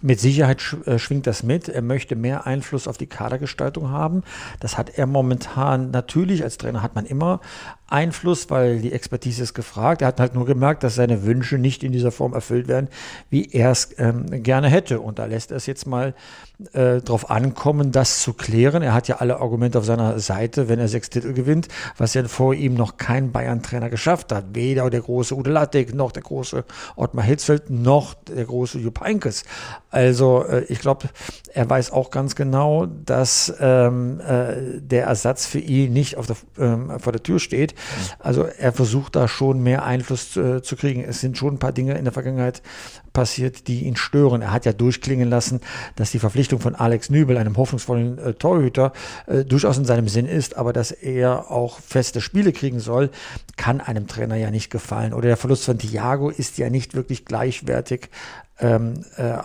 Mit 0.02 0.20
Sicherheit 0.20 0.62
äh, 0.86 1.00
schwingt 1.00 1.28
das 1.28 1.44
mit. 1.44 1.70
Er 1.70 1.82
möchte 1.82 2.16
mehr 2.16 2.46
Einfluss 2.46 2.88
auf 2.88 2.98
die 2.98 3.08
Kadergestaltung 3.08 3.90
haben. 3.90 4.24
Das 4.60 4.78
hat 4.78 4.98
er 4.98 5.06
momentan 5.06 5.92
natürlich. 5.92 6.44
Als 6.44 6.58
Trainer 6.58 6.82
hat 6.82 6.96
man 6.96 7.06
immer 7.06 7.42
Einfluss, 7.88 8.50
weil 8.50 8.80
die 8.80 8.92
Expertise 8.92 9.44
ist 9.44 9.54
gefragt. 9.54 10.02
Er 10.02 10.08
hat 10.08 10.20
halt 10.20 10.34
nur 10.34 10.46
gemerkt, 10.46 10.84
dass 10.84 10.96
seine 10.96 11.24
Wünsche 11.24 11.58
nicht 11.58 11.84
in 11.84 11.92
dieser 11.92 12.12
Form 12.12 12.34
erfüllt 12.34 12.68
werden, 12.68 12.88
wie 13.30 13.46
er 13.52 13.72
es 13.72 13.90
ähm, 13.98 14.26
gerne 14.44 14.70
hätte. 14.70 15.00
Und 15.00 15.20
da 15.20 15.26
lässt 15.26 15.52
er 15.52 15.58
es 15.58 15.66
jetzt 15.66 15.86
mal 15.86 16.16
äh, 16.74 17.02
darauf 17.02 17.30
ankommen, 17.30 17.92
das 17.92 18.22
zu 18.22 18.34
klären. 18.34 18.82
Er 18.82 18.94
hat 18.94 19.08
ja 19.08 19.18
alle 19.18 19.40
Argumente 19.40 19.78
auf 19.78 19.86
seiner 19.86 20.20
Seite, 20.20 20.70
wenn 20.70 20.80
er 20.80 20.88
sechs 20.88 21.10
Titel 21.10 21.34
gewinnt, 21.34 21.68
was 21.98 22.14
ja 22.14 22.24
vor 22.28 22.54
ihm 22.54 22.76
noch 22.76 22.98
kein 22.98 23.32
Bayern-Trainer 23.32 23.90
geschafft 23.90 24.32
hat. 24.32 24.46
Weder 24.54 24.90
der 24.90 25.02
große 25.02 25.36
Ude 25.36 25.52
Lattek, 25.52 25.94
noch 25.94 26.12
der 26.12 26.24
große 26.24 26.64
Ottmar 26.96 27.26
Hitzfeld, 27.26 27.70
noch 27.70 28.14
der 28.14 28.46
große 28.46 28.80
Jupp 28.80 29.02
Heynckes. 29.02 29.44
Also 29.90 30.44
äh, 30.44 30.64
ich 30.66 30.80
glaube, 30.80 31.10
er 31.54 31.70
weiß 31.70 31.92
auch 31.92 32.12
ganz 32.12 32.36
genau, 32.36 32.86
dass 32.86 33.54
ähm, 33.60 34.20
äh, 34.20 34.80
der 34.80 35.06
Ersatz 35.06 35.46
für 35.46 35.60
ihn 35.60 35.94
nicht 35.94 36.18
auf 36.18 36.28
der, 36.28 36.36
ähm, 36.58 37.00
vor 37.00 37.14
der 37.14 37.24
Tür 37.24 37.40
steht. 37.40 37.76
Also 38.20 38.44
er 38.44 38.72
versucht 38.72 39.16
da 39.16 39.28
schon 39.28 39.62
mehr 39.62 39.84
Einfluss 39.84 40.36
äh, 40.38 40.62
zu 40.62 40.76
kriegen. 40.76 41.04
Es 41.04 41.20
sind 41.20 41.38
schon 41.38 41.56
ein 41.56 41.60
paar 41.60 41.72
Dinge 41.72 41.98
in 41.98 42.04
der 42.04 42.14
Vergangenheit 42.14 42.62
passiert, 43.16 43.68
die 43.68 43.86
ihn 43.86 43.96
stören. 43.96 44.44
Er 44.44 44.52
hat 44.52 44.66
ja 44.66 44.74
durchklingen 44.74 45.28
lassen, 45.28 45.62
dass 45.96 46.12
die 46.12 46.20
Verpflichtung 46.20 46.60
von 46.60 46.76
Alex 46.76 47.10
Nübel, 47.10 47.38
einem 47.38 47.58
hoffnungsvollen 47.58 48.20
äh, 48.20 48.34
Torhüter, 48.34 48.94
äh, 49.26 49.44
durchaus 49.44 49.80
in 49.80 49.86
seinem 49.86 50.08
Sinn 50.08 50.28
ist, 50.28 50.56
aber 50.56 50.72
dass 50.74 50.92
er 50.92 51.50
auch 51.50 51.80
feste 51.80 52.22
Spiele 52.22 52.54
kriegen 52.54 52.80
soll, 52.80 53.10
kann 53.58 53.82
einem 53.82 54.06
Trainer 54.06 54.36
ja 54.36 54.52
nicht 54.52 54.70
gefallen. 54.70 55.14
Oder 55.14 55.30
der 55.30 55.38
Verlust 55.38 55.66
von 55.66 55.80
Thiago 55.80 56.30
ist 56.30 56.60
ja 56.60 56.70
nicht 56.70 56.94
wirklich 56.94 57.26
gleichwertig 57.26 58.10
ähm, 58.60 59.04
äh, 59.18 59.38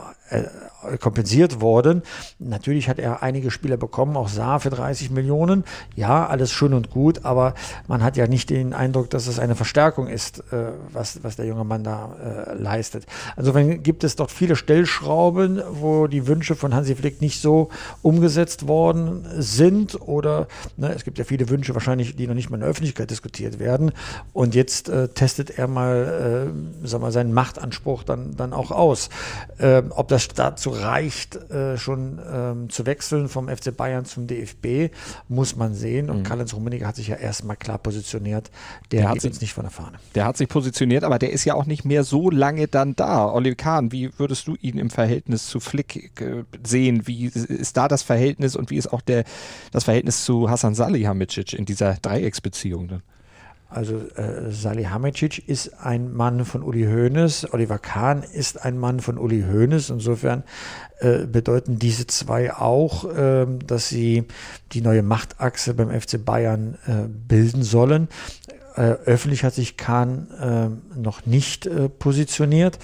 kompensiert 0.98 1.60
worden. 1.60 2.02
Natürlich 2.38 2.88
hat 2.88 2.98
er 2.98 3.22
einige 3.22 3.50
Spieler 3.50 3.76
bekommen, 3.76 4.16
auch 4.16 4.28
Saar 4.28 4.60
für 4.60 4.70
30 4.70 5.10
Millionen. 5.10 5.64
Ja, 5.94 6.26
alles 6.26 6.52
schön 6.52 6.72
und 6.72 6.90
gut, 6.90 7.24
aber 7.24 7.54
man 7.86 8.02
hat 8.02 8.16
ja 8.16 8.26
nicht 8.26 8.50
den 8.50 8.72
Eindruck, 8.72 9.10
dass 9.10 9.26
es 9.26 9.38
eine 9.38 9.54
Verstärkung 9.54 10.06
ist, 10.06 10.38
äh, 10.52 10.72
was, 10.92 11.22
was 11.22 11.36
der 11.36 11.46
junge 11.46 11.64
Mann 11.64 11.84
da 11.84 12.16
äh, 12.48 12.54
leistet. 12.54 13.06
Insofern 13.36 13.82
gibt 13.82 14.04
es 14.04 14.16
dort 14.16 14.30
viele 14.30 14.56
Stellschrauben, 14.56 15.62
wo 15.70 16.06
die 16.06 16.26
Wünsche 16.26 16.54
von 16.54 16.74
Hansi 16.74 16.94
Flick 16.94 17.20
nicht 17.20 17.40
so 17.40 17.68
umgesetzt 18.02 18.66
worden 18.66 19.26
sind 19.36 20.00
oder 20.00 20.48
ne, 20.76 20.92
es 20.94 21.04
gibt 21.04 21.18
ja 21.18 21.24
viele 21.24 21.48
Wünsche 21.48 21.74
wahrscheinlich, 21.74 22.16
die 22.16 22.26
noch 22.26 22.34
nicht 22.34 22.50
mal 22.50 22.56
in 22.56 22.62
der 22.62 22.70
Öffentlichkeit 22.70 23.10
diskutiert 23.10 23.58
werden. 23.58 23.92
Und 24.32 24.54
jetzt 24.54 24.88
äh, 24.88 25.08
testet 25.08 25.58
er 25.58 25.68
mal, 25.68 26.50
äh, 26.82 26.86
sag 26.86 27.00
mal 27.00 27.12
seinen 27.12 27.34
Machtanspruch 27.34 28.02
dann, 28.02 28.36
dann 28.36 28.52
auch 28.52 28.70
aus. 28.70 29.10
Ähm, 29.58 29.92
ob 29.94 30.08
das 30.08 30.19
dazu 30.28 30.70
reicht, 30.70 31.36
äh, 31.50 31.76
schon 31.76 32.20
ähm, 32.30 32.70
zu 32.70 32.86
wechseln 32.86 33.28
vom 33.28 33.48
FC 33.48 33.76
Bayern 33.76 34.04
zum 34.04 34.26
DFB, 34.26 34.92
muss 35.28 35.56
man 35.56 35.74
sehen. 35.74 36.10
Und 36.10 36.18
mhm. 36.18 36.22
Karl-Heinz 36.24 36.54
Rummenigge 36.54 36.86
hat 36.86 36.96
sich 36.96 37.08
ja 37.08 37.16
erstmal 37.16 37.56
klar 37.56 37.78
positioniert. 37.78 38.50
Der, 38.90 39.00
der 39.00 39.08
hat 39.10 39.20
sich, 39.20 39.30
uns 39.30 39.40
nicht 39.40 39.52
von 39.52 39.64
der 39.64 39.70
Fahne. 39.70 39.98
Der 40.14 40.24
hat 40.24 40.36
sich 40.36 40.48
positioniert, 40.48 41.04
aber 41.04 41.18
der 41.18 41.32
ist 41.32 41.44
ja 41.44 41.54
auch 41.54 41.66
nicht 41.66 41.84
mehr 41.84 42.04
so 42.04 42.30
lange 42.30 42.68
dann 42.68 42.96
da. 42.96 43.30
Oliver 43.30 43.56
Kahn, 43.56 43.92
wie 43.92 44.10
würdest 44.18 44.46
du 44.46 44.56
ihn 44.60 44.78
im 44.78 44.90
Verhältnis 44.90 45.46
zu 45.46 45.60
Flick 45.60 46.20
äh, 46.20 46.44
sehen? 46.64 47.06
Wie 47.06 47.26
ist 47.26 47.76
da 47.76 47.88
das 47.88 48.02
Verhältnis 48.02 48.56
und 48.56 48.70
wie 48.70 48.76
ist 48.76 48.92
auch 48.92 49.00
der, 49.00 49.24
das 49.72 49.84
Verhältnis 49.84 50.24
zu 50.24 50.50
Hasan 50.50 50.74
Salihamidzic 50.74 51.52
in 51.52 51.64
dieser 51.64 51.94
Dreiecksbeziehung 51.94 52.88
dann? 52.88 53.02
Also 53.70 53.98
äh, 54.16 54.50
Salihamidzic 54.50 55.48
ist 55.48 55.80
ein 55.80 56.12
Mann 56.12 56.44
von 56.44 56.64
Uli 56.64 56.84
Hoeneß, 56.84 57.52
Oliver 57.52 57.78
Kahn 57.78 58.24
ist 58.24 58.64
ein 58.64 58.76
Mann 58.76 58.98
von 58.98 59.16
Uli 59.16 59.44
Hoeneß. 59.48 59.90
Insofern 59.90 60.42
äh, 60.98 61.24
bedeuten 61.24 61.78
diese 61.78 62.08
zwei 62.08 62.52
auch, 62.52 63.04
äh, 63.04 63.46
dass 63.64 63.88
sie 63.88 64.26
die 64.72 64.80
neue 64.80 65.02
Machtachse 65.02 65.74
beim 65.74 65.88
FC 65.88 66.22
Bayern 66.24 66.78
äh, 66.86 67.06
bilden 67.06 67.62
sollen. 67.62 68.08
Äh, 68.74 68.96
öffentlich 69.04 69.44
hat 69.44 69.54
sich 69.54 69.76
Kahn 69.76 70.26
äh, 70.40 70.98
noch 70.98 71.26
nicht 71.26 71.70
positioniert. 71.98 72.78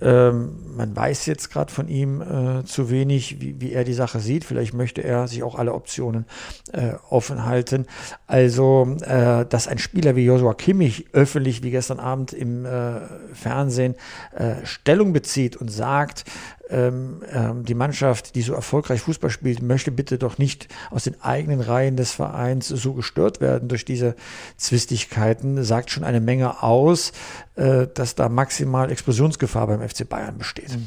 Ähm, 0.00 0.76
man 0.76 0.94
weiß 0.96 1.26
jetzt 1.26 1.50
gerade 1.50 1.72
von 1.72 1.88
ihm 1.88 2.22
äh, 2.22 2.64
zu 2.64 2.90
wenig, 2.90 3.40
wie, 3.40 3.60
wie, 3.60 3.72
er 3.72 3.84
die 3.84 3.92
Sache 3.92 4.20
sieht. 4.20 4.44
Vielleicht 4.44 4.74
möchte 4.74 5.02
er 5.02 5.28
sich 5.28 5.42
auch 5.42 5.56
alle 5.56 5.74
Optionen 5.74 6.26
äh, 6.72 6.92
offen 7.08 7.44
halten. 7.44 7.86
Also, 8.26 8.96
äh, 9.02 9.44
dass 9.46 9.68
ein 9.68 9.78
Spieler 9.78 10.16
wie 10.16 10.24
Joshua 10.24 10.54
Kimmich 10.54 11.06
öffentlich 11.12 11.62
wie 11.62 11.70
gestern 11.70 12.00
Abend 12.00 12.32
im 12.32 12.64
äh, 12.64 13.00
Fernsehen 13.32 13.94
äh, 14.34 14.64
Stellung 14.64 15.12
bezieht 15.12 15.56
und 15.56 15.70
sagt, 15.70 16.24
ähm, 16.70 17.22
ähm, 17.32 17.64
die 17.64 17.74
Mannschaft, 17.74 18.34
die 18.34 18.42
so 18.42 18.54
erfolgreich 18.54 19.00
Fußball 19.00 19.30
spielt, 19.30 19.62
möchte 19.62 19.90
bitte 19.90 20.18
doch 20.18 20.38
nicht 20.38 20.68
aus 20.90 21.04
den 21.04 21.20
eigenen 21.20 21.60
Reihen 21.60 21.96
des 21.96 22.12
Vereins 22.12 22.68
so 22.68 22.94
gestört 22.94 23.40
werden 23.40 23.68
durch 23.68 23.84
diese 23.84 24.14
Zwistigkeiten, 24.56 25.62
sagt 25.64 25.90
schon 25.90 26.04
eine 26.04 26.20
Menge 26.20 26.62
aus, 26.62 27.12
äh, 27.56 27.86
dass 27.92 28.14
da 28.14 28.28
maximal 28.28 28.90
Explosionsgefahr 28.90 29.66
beim 29.66 29.86
FC 29.86 30.08
Bayern 30.08 30.38
besteht. 30.38 30.78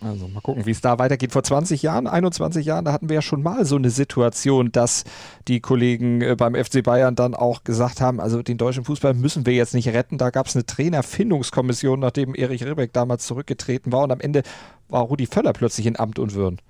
Also 0.00 0.28
mal 0.28 0.40
gucken, 0.40 0.64
wie 0.66 0.70
es 0.70 0.80
da 0.80 0.98
weitergeht. 0.98 1.32
Vor 1.32 1.42
20 1.42 1.82
Jahren, 1.82 2.06
21 2.06 2.64
Jahren, 2.64 2.84
da 2.84 2.92
hatten 2.92 3.08
wir 3.08 3.14
ja 3.14 3.22
schon 3.22 3.42
mal 3.42 3.64
so 3.64 3.76
eine 3.76 3.90
Situation, 3.90 4.70
dass 4.70 5.04
die 5.48 5.60
Kollegen 5.60 6.20
äh, 6.20 6.36
beim 6.36 6.54
FC 6.54 6.82
Bayern 6.82 7.16
dann 7.16 7.34
auch 7.34 7.64
gesagt 7.64 8.00
haben, 8.00 8.20
also 8.20 8.42
den 8.42 8.58
deutschen 8.58 8.84
Fußball 8.84 9.14
müssen 9.14 9.44
wir 9.44 9.54
jetzt 9.54 9.74
nicht 9.74 9.88
retten. 9.88 10.18
Da 10.18 10.30
gab 10.30 10.46
es 10.46 10.54
eine 10.54 10.66
Trainerfindungskommission, 10.66 11.98
nachdem 11.98 12.34
Erich 12.34 12.64
Ribbeck 12.64 12.92
damals 12.92 13.26
zurückgetreten 13.26 13.90
war 13.92 14.04
und 14.04 14.12
am 14.12 14.20
Ende 14.20 14.42
war 14.88 15.02
Rudi 15.02 15.26
Völler 15.26 15.52
plötzlich 15.52 15.86
in 15.86 15.98
Amt 15.98 16.18
und 16.18 16.34
Würden. 16.34 16.60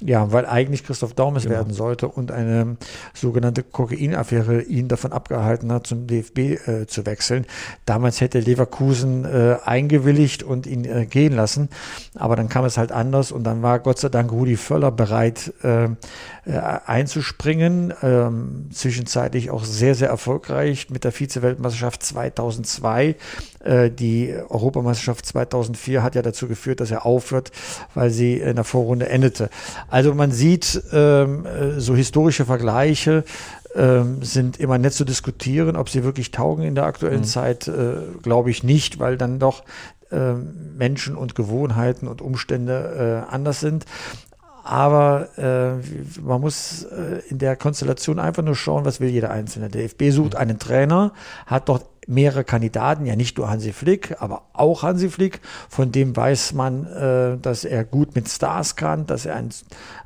Ja, 0.00 0.30
weil 0.30 0.46
eigentlich 0.46 0.84
Christoph 0.84 1.14
Daumes 1.14 1.42
genau. 1.42 1.56
werden 1.56 1.74
sollte 1.74 2.06
und 2.06 2.30
eine 2.30 2.76
sogenannte 3.14 3.64
Kokainaffäre 3.64 4.62
ihn 4.62 4.86
davon 4.86 5.12
abgehalten 5.12 5.72
hat, 5.72 5.88
zum 5.88 6.06
DFB 6.06 6.38
äh, 6.38 6.86
zu 6.86 7.04
wechseln. 7.04 7.46
Damals 7.84 8.20
hätte 8.20 8.38
Leverkusen 8.38 9.24
äh, 9.24 9.56
eingewilligt 9.64 10.44
und 10.44 10.68
ihn 10.68 10.84
äh, 10.84 11.06
gehen 11.06 11.32
lassen, 11.32 11.68
aber 12.14 12.36
dann 12.36 12.48
kam 12.48 12.64
es 12.64 12.78
halt 12.78 12.92
anders 12.92 13.32
und 13.32 13.42
dann 13.42 13.62
war 13.62 13.80
Gott 13.80 13.98
sei 13.98 14.08
Dank 14.08 14.30
Rudi 14.30 14.56
Völler 14.56 14.92
bereit 14.92 15.52
äh, 15.64 15.88
einzuspringen. 16.56 17.92
Ähm, 18.02 18.70
zwischenzeitlich 18.72 19.50
auch 19.50 19.64
sehr, 19.64 19.94
sehr 19.94 20.08
erfolgreich 20.08 20.88
mit 20.90 21.04
der 21.04 21.12
Vize-Weltmeisterschaft 21.12 22.02
2002. 22.02 23.16
Äh, 23.62 23.90
die 23.90 24.34
Europameisterschaft 24.48 25.26
2004 25.26 26.02
hat 26.02 26.14
ja 26.14 26.22
dazu 26.22 26.48
geführt, 26.48 26.80
dass 26.80 26.90
er 26.90 27.04
aufhört, 27.04 27.52
weil 27.94 28.10
sie 28.10 28.38
in 28.38 28.56
der 28.56 28.64
Vorrunde 28.64 29.08
endete. 29.08 29.50
Also 29.88 30.14
man 30.14 30.32
sieht 30.32 30.82
ähm, 30.92 31.44
äh, 31.44 31.80
so 31.80 31.94
historische 31.94 32.46
Vergleiche 32.46 33.24
ähm, 33.74 34.22
sind 34.22 34.58
immer 34.58 34.78
nett 34.78 34.94
zu 34.94 35.04
diskutieren, 35.04 35.76
ob 35.76 35.88
sie 35.90 36.02
wirklich 36.02 36.30
taugen 36.30 36.64
in 36.64 36.74
der 36.74 36.84
aktuellen 36.84 37.20
mhm. 37.20 37.24
Zeit, 37.24 37.68
äh, 37.68 37.96
glaube 38.22 38.50
ich 38.50 38.62
nicht, 38.62 38.98
weil 38.98 39.16
dann 39.18 39.38
doch 39.38 39.62
äh, 40.10 40.32
Menschen 40.32 41.16
und 41.16 41.34
Gewohnheiten 41.34 42.08
und 42.08 42.22
Umstände 42.22 43.24
äh, 43.28 43.32
anders 43.32 43.60
sind. 43.60 43.84
Aber 44.68 45.30
äh, 45.38 46.20
man 46.20 46.42
muss 46.42 46.82
äh, 46.82 47.22
in 47.30 47.38
der 47.38 47.56
Konstellation 47.56 48.18
einfach 48.18 48.42
nur 48.42 48.54
schauen, 48.54 48.84
was 48.84 49.00
will 49.00 49.08
jeder 49.08 49.30
Einzelne. 49.30 49.70
Der 49.70 49.80
DFB 49.80 50.10
sucht 50.10 50.34
mhm. 50.34 50.40
einen 50.40 50.58
Trainer, 50.58 51.14
hat 51.46 51.70
dort 51.70 51.86
mehrere 52.06 52.44
Kandidaten, 52.44 53.06
ja 53.06 53.16
nicht 53.16 53.38
nur 53.38 53.48
Hansi 53.48 53.72
Flick, 53.72 54.16
aber 54.20 54.42
auch 54.52 54.82
Hansi 54.82 55.08
Flick. 55.08 55.40
Von 55.70 55.90
dem 55.90 56.14
weiß 56.14 56.52
man, 56.52 56.84
äh, 56.84 57.38
dass 57.38 57.64
er 57.64 57.82
gut 57.82 58.14
mit 58.14 58.28
Stars 58.28 58.76
kann, 58.76 59.06
dass 59.06 59.24
er 59.24 59.36
einen, 59.36 59.54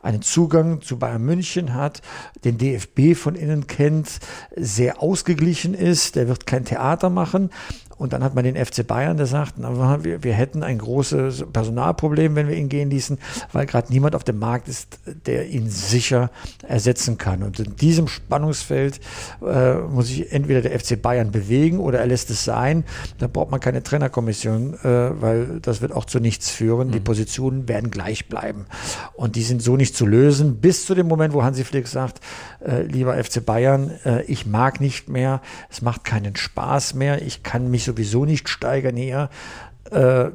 einen 0.00 0.22
Zugang 0.22 0.80
zu 0.80 0.96
Bayern 0.96 1.22
München 1.22 1.74
hat, 1.74 2.00
den 2.44 2.56
DFB 2.56 3.16
von 3.16 3.34
innen 3.34 3.66
kennt, 3.66 4.20
sehr 4.54 5.02
ausgeglichen 5.02 5.74
ist, 5.74 6.14
der 6.14 6.28
wird 6.28 6.46
kein 6.46 6.64
Theater 6.64 7.10
machen. 7.10 7.50
Und 8.02 8.12
dann 8.12 8.24
hat 8.24 8.34
man 8.34 8.42
den 8.42 8.56
FC 8.56 8.84
Bayern, 8.84 9.16
der 9.16 9.26
sagt, 9.26 9.54
na, 9.58 10.02
wir, 10.02 10.24
wir 10.24 10.32
hätten 10.32 10.64
ein 10.64 10.78
großes 10.78 11.44
Personalproblem, 11.52 12.34
wenn 12.34 12.48
wir 12.48 12.56
ihn 12.56 12.68
gehen 12.68 12.90
ließen, 12.90 13.16
weil 13.52 13.64
gerade 13.64 13.92
niemand 13.92 14.16
auf 14.16 14.24
dem 14.24 14.40
Markt 14.40 14.66
ist, 14.66 14.98
der 15.26 15.48
ihn 15.48 15.70
sicher 15.70 16.32
ersetzen 16.66 17.16
kann. 17.16 17.44
Und 17.44 17.60
in 17.60 17.76
diesem 17.76 18.08
Spannungsfeld 18.08 18.98
äh, 19.40 19.74
muss 19.74 20.08
sich 20.08 20.32
entweder 20.32 20.62
der 20.62 20.76
FC 20.76 21.00
Bayern 21.00 21.30
bewegen 21.30 21.78
oder 21.78 22.00
er 22.00 22.06
lässt 22.08 22.28
es 22.30 22.44
sein. 22.44 22.82
Da 23.18 23.28
braucht 23.28 23.52
man 23.52 23.60
keine 23.60 23.84
Trainerkommission, 23.84 24.74
äh, 24.82 25.22
weil 25.22 25.60
das 25.62 25.80
wird 25.80 25.92
auch 25.92 26.04
zu 26.04 26.18
nichts 26.18 26.50
führen. 26.50 26.88
Mhm. 26.88 26.92
Die 26.92 27.00
Positionen 27.00 27.68
werden 27.68 27.92
gleich 27.92 28.28
bleiben. 28.28 28.66
Und 29.14 29.36
die 29.36 29.42
sind 29.42 29.62
so 29.62 29.76
nicht 29.76 29.94
zu 29.94 30.06
lösen, 30.06 30.56
bis 30.56 30.86
zu 30.86 30.96
dem 30.96 31.06
Moment, 31.06 31.34
wo 31.34 31.44
Hansi 31.44 31.62
Flick 31.62 31.86
sagt, 31.86 32.18
äh, 32.66 32.82
lieber 32.82 33.22
FC 33.22 33.46
Bayern, 33.46 33.92
äh, 34.04 34.22
ich 34.24 34.44
mag 34.44 34.80
nicht 34.80 35.08
mehr, 35.08 35.40
es 35.70 35.82
macht 35.82 36.02
keinen 36.02 36.34
Spaß 36.34 36.94
mehr, 36.94 37.22
ich 37.22 37.44
kann 37.44 37.70
mich 37.70 37.84
so 37.84 37.91
sowieso 37.92 38.24
nicht 38.24 38.48
steigern 38.48 38.96
hier. 38.96 39.30
Äh, 39.90 40.30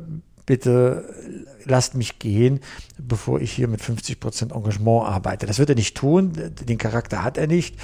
bitte 0.45 1.45
lasst 1.65 1.95
mich 1.95 2.19
gehen, 2.19 2.61
bevor 2.97 3.41
ich 3.41 3.51
hier 3.51 3.67
mit 3.67 3.81
50 3.81 4.19
Prozent 4.19 4.51
Engagement 4.53 5.05
arbeite. 5.05 5.45
Das 5.45 5.59
wird 5.59 5.69
er 5.69 5.75
nicht 5.75 5.95
tun, 5.95 6.31
den 6.33 6.77
Charakter 6.77 7.23
hat 7.23 7.37
er 7.37 7.47
nicht. 7.47 7.75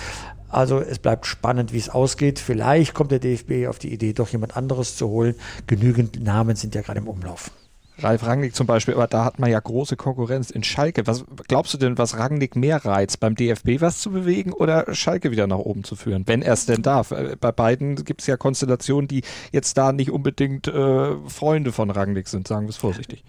Also 0.48 0.80
es 0.80 1.00
bleibt 1.00 1.25
spannend, 1.25 1.74
wie 1.74 1.80
es 1.80 1.89
ausgeht. 1.89 2.39
Vielleicht 2.39 2.94
kommt 2.94 3.12
der 3.12 3.20
DFB 3.20 3.68
auf 3.68 3.80
die 3.80 3.92
Idee, 3.92 4.13
doch 4.13 4.30
jemand 4.30 4.56
anderes 4.56 4.96
zu 4.96 5.10
holen. 5.10 5.36
Genügend 5.68 6.24
Namen 6.24 6.56
sind 6.56 6.75
ja 6.75 6.82
gerade 6.82 7.00
im 7.00 7.08
Umlauf. 7.08 7.51
Ralf 8.00 8.26
Rangnick 8.26 8.56
zum 8.56 8.68
Beispiel, 8.68 8.94
aber 8.96 9.08
da 9.08 9.24
hat 9.24 9.40
man 9.40 9.50
ja 9.50 9.60
große 9.60 9.96
Konkurrenz 9.96 10.50
in 10.50 10.64
Schalke. 10.64 11.06
Was 11.08 11.26
glaubst 11.48 11.74
du 11.74 11.78
denn, 11.78 11.98
was 11.98 12.18
Rangnick 12.18 12.56
mehr 12.56 12.84
reizt, 12.86 13.20
beim 13.20 13.36
DFB 13.36 13.82
was 13.82 14.00
zu 14.00 14.12
bewegen 14.12 14.52
oder 14.54 14.94
Schalke 14.94 15.32
wieder 15.32 15.48
nach 15.48 15.58
oben 15.58 15.84
zu 15.84 15.96
führen, 15.96 16.24
wenn 16.28 16.42
er 16.42 16.54
es 16.54 16.66
denn 16.66 16.82
darf? 16.82 17.12
Äh, 17.12 17.36
bei 17.40 17.52
beiden 17.52 17.96
gibt 18.04 18.22
es 18.22 18.28
ja 18.28 18.38
Konstellationen, 18.38 19.08
die 19.08 19.24
jetzt 19.52 19.78
da 19.78 19.92
nicht 19.92 20.12
unbedingt 20.12 20.68
äh, 20.68 21.16
Freunde 21.28 21.72
von 21.72 21.90
Rangnick 21.90 22.28
sind, 22.28 22.48
sagen 22.48 22.66
wir 22.66 22.72
es 22.72 22.78
vorsichtig 22.78 23.24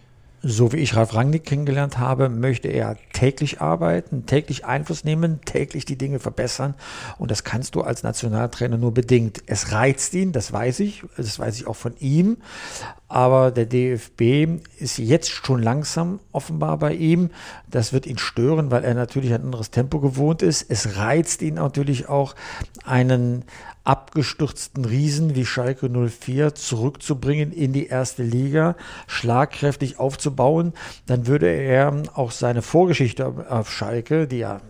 so 0.47 0.73
wie 0.73 0.77
ich 0.77 0.95
Ralf 0.95 1.15
Rangnick 1.15 1.45
kennengelernt 1.45 1.99
habe, 1.99 2.29
möchte 2.29 2.69
er 2.69 2.97
täglich 3.15 3.63
arbeiten, 3.63 4.27
täglich 4.27 4.67
Einfluss 4.67 5.03
nehmen, 5.03 5.41
täglich 5.47 5.87
die 5.87 5.97
Dinge 5.97 6.19
verbessern. 6.19 6.75
Und 7.19 7.31
das 7.31 7.45
kannst 7.45 7.75
du 7.75 7.81
als 7.81 8.03
Nationaltrainer 8.03 8.77
nur 8.77 8.93
bedingt. 8.93 9.43
Es 9.47 9.73
reizt 9.73 10.13
ihn, 10.13 10.33
das 10.33 10.53
weiß 10.53 10.81
ich, 10.81 11.03
das 11.17 11.39
weiß 11.39 11.57
ich 11.57 11.67
auch 11.67 11.77
von 11.77 11.95
ihm. 11.99 12.37
Aber 13.09 13.51
der 13.53 13.65
DFB 13.65 14.61
ist 14.79 14.99
jetzt 14.99 15.31
schon 15.31 15.63
langsam 15.63 16.21
offenbar 16.33 16.79
bei 16.79 16.93
ihm. 16.93 17.31
Das 17.71 17.93
wird 17.93 18.07
ihn 18.07 18.19
stören, 18.19 18.71
weil 18.71 18.85
er 18.85 18.95
natürlich 18.95 19.33
ein 19.33 19.43
anderes 19.43 19.71
Tempo 19.71 20.01
gewohnt 20.01 20.43
ist. 20.43 20.67
Es 20.69 20.97
reizt 20.97 21.41
ihn 21.41 21.55
natürlich 21.55 22.09
auch, 22.09 22.35
einen 22.85 23.45
abgestürzten 23.85 24.85
Riesen 24.85 25.35
wie 25.35 25.45
Schalke 25.45 25.89
04 25.89 26.55
zurückzubringen 26.55 27.53
in 27.53 27.73
die 27.73 27.87
erste 27.87 28.23
Liga, 28.23 28.77
schlagkräftig 29.07 29.99
aufzubauen, 29.99 30.73
dann 31.07 31.27
würde 31.27 31.49
er 31.49 32.03
auch 32.15 32.31
seine 32.31 32.63
Vorgeschichte 32.63 33.47
auf 33.49 33.71
Schalke, 33.71 34.27
die 34.27 34.39
ja 34.39 34.61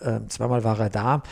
äh, 0.00 0.20
zweimal 0.28 0.64
war 0.64 0.78
er 0.80 0.90
da, 0.90 1.22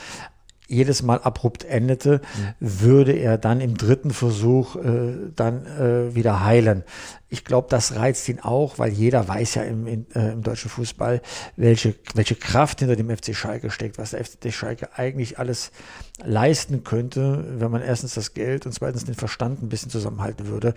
jedes 0.69 1.03
Mal 1.03 1.21
abrupt 1.21 1.65
endete, 1.65 2.23
würde 2.59 3.13
er 3.13 3.37
dann 3.37 3.61
im 3.61 3.77
dritten 3.77 4.11
Versuch 4.11 4.77
äh, 4.77 5.31
dann 5.37 5.67
äh, 5.67 6.15
wieder 6.15 6.45
heilen. 6.45 6.85
Ich 7.33 7.47
glaube, 7.47 7.69
das 7.71 7.95
reizt 7.95 8.29
ihn 8.29 8.41
auch, 8.41 8.79
weil 8.79 8.93
jeder 8.93 9.27
weiß 9.27 9.55
ja 9.55 9.63
im, 9.63 9.87
in, 9.87 10.07
äh, 10.15 10.33
im 10.33 10.43
deutschen 10.43 10.69
Fußball, 10.69 11.23
welche, 11.57 11.95
welche 12.13 12.35
Kraft 12.35 12.81
hinter 12.81 12.95
dem 12.95 13.09
FC 13.09 13.35
Schalke 13.35 13.71
steckt, 13.71 13.97
was 13.97 14.11
der 14.11 14.23
FC 14.23 14.53
Schalke 14.53 14.91
eigentlich 14.99 15.39
alles 15.39 15.71
leisten 16.23 16.85
könnte, 16.85 17.43
wenn 17.59 17.71
man 17.71 17.81
erstens 17.81 18.13
das 18.13 18.35
Geld 18.35 18.67
und 18.67 18.73
zweitens 18.73 19.07
den 19.07 19.15
Verstand 19.15 19.63
ein 19.63 19.71
bisschen 19.71 19.91
zusammenhalten 19.91 20.47
würde. 20.47 20.75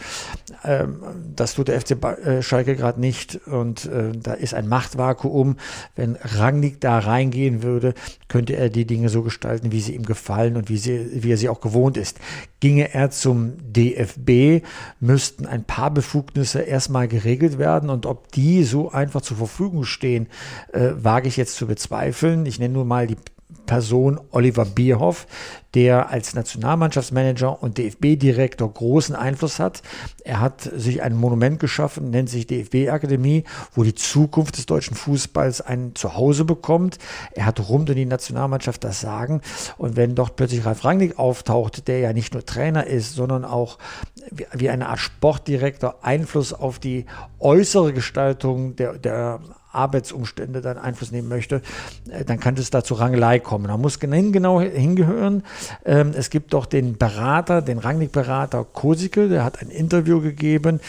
Ähm, 0.64 1.02
das 1.36 1.56
tut 1.56 1.68
der 1.68 1.82
FC 1.82 2.02
äh, 2.02 2.42
Schalke 2.42 2.78
gerade 2.78 3.02
nicht 3.02 3.36
und 3.48 3.86
äh, 3.88 4.14
da 4.14 4.34
ist 4.34 4.54
ein 4.54 4.70
Machtvakuum. 4.70 5.58
Wenn 5.98 6.16
Rangnick 6.16 6.80
da 6.80 7.00
reingehen 7.00 7.64
würde, 7.64 7.96
könnte 8.30 8.56
er 8.56 8.70
die 8.70 8.86
Dinge 8.86 9.10
so 9.10 9.24
gestalten, 9.24 9.74
wie 9.74 9.82
sie 9.82 9.94
ihm 9.94 10.06
gefallen 10.06 10.56
und 10.56 10.70
wie, 10.70 10.78
sie, 10.78 11.22
wie 11.22 11.34
er 11.34 11.38
sie 11.38 11.50
auch 11.50 11.60
gewohnt 11.60 11.98
ist. 11.98 12.18
Ginge 12.62 12.94
er 12.94 13.12
zum 13.12 13.58
DFB, 13.74 14.66
müssten 15.02 15.46
ein 15.46 15.66
paar 15.66 15.92
Befugnisse 15.92 16.45
erstmal 16.54 17.08
geregelt 17.08 17.58
werden 17.58 17.90
und 17.90 18.06
ob 18.06 18.32
die 18.32 18.64
so 18.64 18.92
einfach 18.92 19.22
zur 19.22 19.38
Verfügung 19.38 19.86
stehen, 19.86 20.28
äh, 20.74 20.92
wage 20.98 21.28
ich 21.28 21.38
jetzt 21.38 21.56
zu 21.56 21.66
bezweifeln. 21.66 22.46
Ich 22.46 22.60
nenne 22.60 22.74
nur 22.74 22.86
mal 22.86 23.08
die 23.08 23.18
Person 23.65 24.19
Oliver 24.31 24.65
Bierhoff, 24.65 25.27
der 25.74 26.10
als 26.10 26.34
Nationalmannschaftsmanager 26.34 27.62
und 27.62 27.77
DFB-Direktor 27.77 28.72
großen 28.72 29.15
Einfluss 29.15 29.60
hat. 29.60 29.81
Er 30.24 30.39
hat 30.39 30.62
sich 30.62 31.01
ein 31.01 31.15
Monument 31.15 31.60
geschaffen, 31.60 32.10
nennt 32.10 32.29
sich 32.29 32.48
DFB-Akademie, 32.48 33.43
wo 33.74 33.84
die 33.84 33.93
Zukunft 33.93 34.57
des 34.57 34.65
deutschen 34.65 34.95
Fußballs 34.95 35.62
ein 35.62 35.93
Zuhause 35.93 36.45
bekommt. 36.45 36.98
Er 37.34 37.45
hat 37.45 37.60
rund 37.60 37.89
um 37.89 37.95
die 37.95 38.05
Nationalmannschaft 38.05 38.84
das 38.84 39.01
Sagen. 39.01 39.41
Und 39.77 39.98
wenn 39.98 40.15
dort 40.15 40.38
plötzlich 40.38 40.65
Ralf 40.65 40.86
Rangnick 40.86 41.19
auftaucht, 41.19 41.88
der 41.89 42.00
ja 42.00 42.13
nicht 42.13 42.34
nur 42.34 42.45
Trainer 42.45 42.88
ist, 42.88 43.13
sondern 43.13 43.43
auch 43.43 43.77
wie 44.53 44.69
eine 44.69 44.88
Art 44.88 45.00
Sportdirektor 45.00 46.03
Einfluss 46.03 46.53
auf 46.53 46.79
die 46.79 47.05
äußere 47.39 47.91
Gestaltung 47.91 48.75
der, 48.75 48.93
der 48.93 49.41
Arbeitsumstände 49.75 50.62
dann 50.62 50.77
Einfluss 50.77 51.12
nehmen 51.12 51.27
möchte, 51.27 51.62
äh, 52.10 52.25
dann 52.25 52.39
kann 52.39 52.55
es 52.55 52.70
da 52.70 52.84
zu 52.84 52.96
Rangelei 52.96 53.39
kommen. 53.39 53.67
Da 53.67 53.77
muss 53.77 54.00
genau 54.00 54.62
hingehören. 54.62 55.44
Ähm, 55.86 56.12
es 56.15 56.29
gibt 56.29 56.53
doch 56.53 56.65
den 56.65 56.98
Berater, 56.98 57.62
den 57.62 57.77
Rangnick-Berater 57.77 58.65
Kosikel, 58.65 59.29
der 59.29 59.44
hat 59.44 59.62
ein 59.62 59.70
Interview 59.70 60.22
gegeben, 60.22 60.79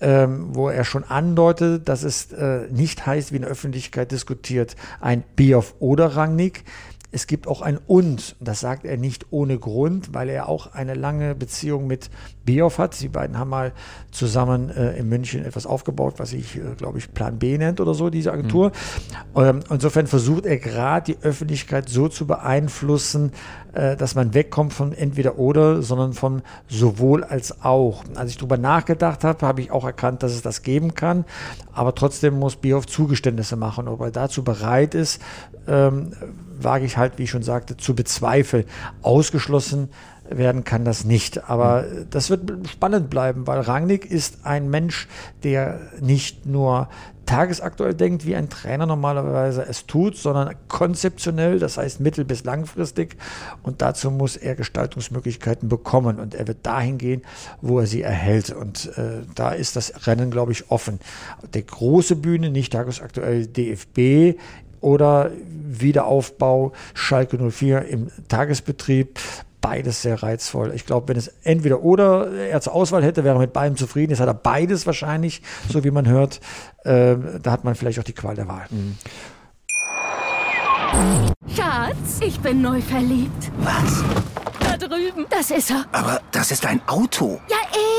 ähm, 0.00 0.54
wo 0.54 0.68
er 0.68 0.84
schon 0.84 1.04
andeutet, 1.04 1.88
dass 1.88 2.02
es 2.02 2.32
äh, 2.32 2.68
nicht 2.70 3.06
heißt, 3.06 3.32
wie 3.32 3.36
in 3.36 3.42
der 3.42 3.50
Öffentlichkeit 3.50 4.12
diskutiert, 4.12 4.76
ein 5.00 5.24
Bioff 5.34 5.74
oder 5.80 6.16
Rangnick. 6.16 6.64
Es 7.10 7.26
gibt 7.26 7.48
auch 7.48 7.62
ein 7.62 7.78
Und. 7.86 8.36
Das 8.38 8.60
sagt 8.60 8.84
er 8.84 8.98
nicht 8.98 9.26
ohne 9.30 9.58
Grund, 9.58 10.12
weil 10.12 10.28
er 10.28 10.48
auch 10.48 10.74
eine 10.74 10.94
lange 10.94 11.34
Beziehung 11.34 11.86
mit 11.86 12.10
Bioff 12.44 12.78
hat. 12.78 13.00
Die 13.00 13.08
beiden 13.08 13.38
haben 13.38 13.48
mal 13.48 13.72
zusammen 14.10 14.68
äh, 14.70 14.98
in 14.98 15.08
München 15.08 15.44
etwas 15.44 15.64
aufgebaut, 15.64 16.14
was 16.18 16.30
sich, 16.30 16.56
äh, 16.56 16.74
glaube 16.76 16.98
ich, 16.98 17.12
Plan 17.14 17.38
B 17.38 17.56
nennt 17.56 17.80
oder 17.80 17.94
so, 17.94 18.10
diese 18.10 18.32
Agentur. 18.32 18.72
Mhm. 19.34 19.40
Ähm, 19.42 19.60
insofern 19.70 20.06
versucht 20.06 20.44
er 20.44 20.58
gerade 20.58 21.14
die 21.14 21.22
Öffentlichkeit 21.22 21.88
so 21.88 22.08
zu 22.08 22.26
beeinflussen, 22.26 23.32
äh, 23.72 23.96
dass 23.96 24.14
man 24.14 24.34
wegkommt 24.34 24.74
von 24.74 24.92
entweder 24.92 25.38
oder, 25.38 25.80
sondern 25.80 26.12
von 26.12 26.42
sowohl 26.68 27.24
als 27.24 27.62
auch. 27.62 28.04
Als 28.16 28.30
ich 28.32 28.36
darüber 28.36 28.58
nachgedacht 28.58 29.24
habe, 29.24 29.46
habe 29.46 29.62
ich 29.62 29.70
auch 29.70 29.84
erkannt, 29.84 30.22
dass 30.22 30.32
es 30.32 30.42
das 30.42 30.62
geben 30.62 30.94
kann. 30.94 31.24
Aber 31.72 31.94
trotzdem 31.94 32.38
muss 32.38 32.56
Bioff 32.56 32.86
Zugeständnisse 32.86 33.56
machen. 33.56 33.88
Ob 33.88 34.00
er 34.02 34.10
dazu 34.10 34.44
bereit 34.44 34.94
ist, 34.94 35.22
ähm, 35.66 36.12
wage 36.62 36.84
ich 36.84 36.96
halt, 36.96 37.18
wie 37.18 37.24
ich 37.24 37.30
schon 37.30 37.42
sagte, 37.42 37.76
zu 37.76 37.94
bezweifeln. 37.94 38.64
Ausgeschlossen 39.02 39.90
werden 40.30 40.64
kann 40.64 40.84
das 40.84 41.04
nicht. 41.04 41.48
Aber 41.48 41.84
das 42.10 42.30
wird 42.30 42.68
spannend 42.68 43.10
bleiben, 43.10 43.46
weil 43.46 43.60
Rangnick 43.60 44.10
ist 44.10 44.44
ein 44.44 44.68
Mensch, 44.70 45.08
der 45.42 45.80
nicht 46.00 46.46
nur 46.46 46.88
tagesaktuell 47.28 47.94
denkt, 47.94 48.24
wie 48.24 48.34
ein 48.34 48.48
Trainer 48.48 48.86
normalerweise 48.86 49.62
es 49.62 49.84
tut, 49.84 50.16
sondern 50.16 50.54
konzeptionell, 50.68 51.58
das 51.58 51.76
heißt 51.76 52.00
mittel- 52.00 52.24
bis 52.24 52.44
langfristig. 52.44 53.16
Und 53.62 53.82
dazu 53.82 54.10
muss 54.10 54.36
er 54.36 54.54
Gestaltungsmöglichkeiten 54.54 55.68
bekommen. 55.68 56.18
Und 56.20 56.34
er 56.34 56.48
wird 56.48 56.64
dahin 56.64 56.96
gehen, 56.96 57.22
wo 57.60 57.80
er 57.80 57.86
sie 57.86 58.00
erhält. 58.00 58.50
Und 58.50 58.96
äh, 58.96 59.22
da 59.34 59.50
ist 59.50 59.76
das 59.76 60.06
Rennen, 60.06 60.30
glaube 60.30 60.52
ich, 60.52 60.70
offen. 60.70 61.00
Die 61.52 61.64
große 61.64 62.16
Bühne, 62.16 62.50
nicht 62.50 62.72
tagesaktuell 62.72 63.46
DFB, 63.46 64.38
oder 64.80 65.30
Wiederaufbau 65.70 66.72
Schalke 66.94 67.38
04 67.50 67.82
im 67.86 68.10
Tagesbetrieb 68.28 69.18
beides 69.60 70.02
sehr 70.02 70.22
reizvoll. 70.22 70.72
Ich 70.74 70.86
glaube, 70.86 71.08
wenn 71.08 71.16
es 71.16 71.28
entweder 71.42 71.82
oder 71.82 72.32
er 72.32 72.60
zur 72.60 72.74
Auswahl 72.74 73.02
hätte, 73.02 73.24
wäre 73.24 73.36
er 73.36 73.40
mit 73.40 73.52
beidem 73.52 73.76
zufrieden. 73.76 74.10
Jetzt 74.10 74.20
hat 74.20 74.28
er 74.28 74.34
beides 74.34 74.86
wahrscheinlich, 74.86 75.42
so 75.68 75.84
wie 75.84 75.90
man 75.90 76.06
hört. 76.08 76.40
Äh, 76.84 77.16
da 77.42 77.50
hat 77.50 77.64
man 77.64 77.74
vielleicht 77.74 77.98
auch 77.98 78.04
die 78.04 78.12
Qual 78.12 78.34
der 78.34 78.48
Wahl. 78.48 78.66
Mhm. 78.70 78.96
Schatz, 81.54 82.20
ich 82.20 82.40
bin 82.40 82.62
neu 82.62 82.80
verliebt. 82.80 83.50
Was? 83.58 84.02
Da 84.60 84.76
drüben. 84.76 85.26
Das 85.30 85.50
ist 85.50 85.70
er. 85.70 85.84
Aber 85.92 86.20
das 86.32 86.50
ist 86.50 86.64
ein 86.66 86.80
Auto. 86.86 87.40
Ja, 87.48 87.56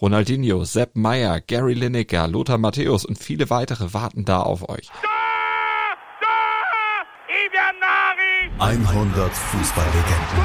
Ronaldinho, 0.00 0.64
Sepp 0.64 0.94
Meyer, 0.94 1.40
Gary 1.40 1.74
Lineker, 1.74 2.28
Lothar 2.28 2.58
Matthäus 2.58 3.04
und 3.04 3.18
viele 3.18 3.50
weitere 3.50 3.92
warten 3.92 4.24
da 4.24 4.40
auf 4.40 4.68
euch. 4.68 4.90
100 8.60 9.32
Fußballlegenden. 9.32 10.44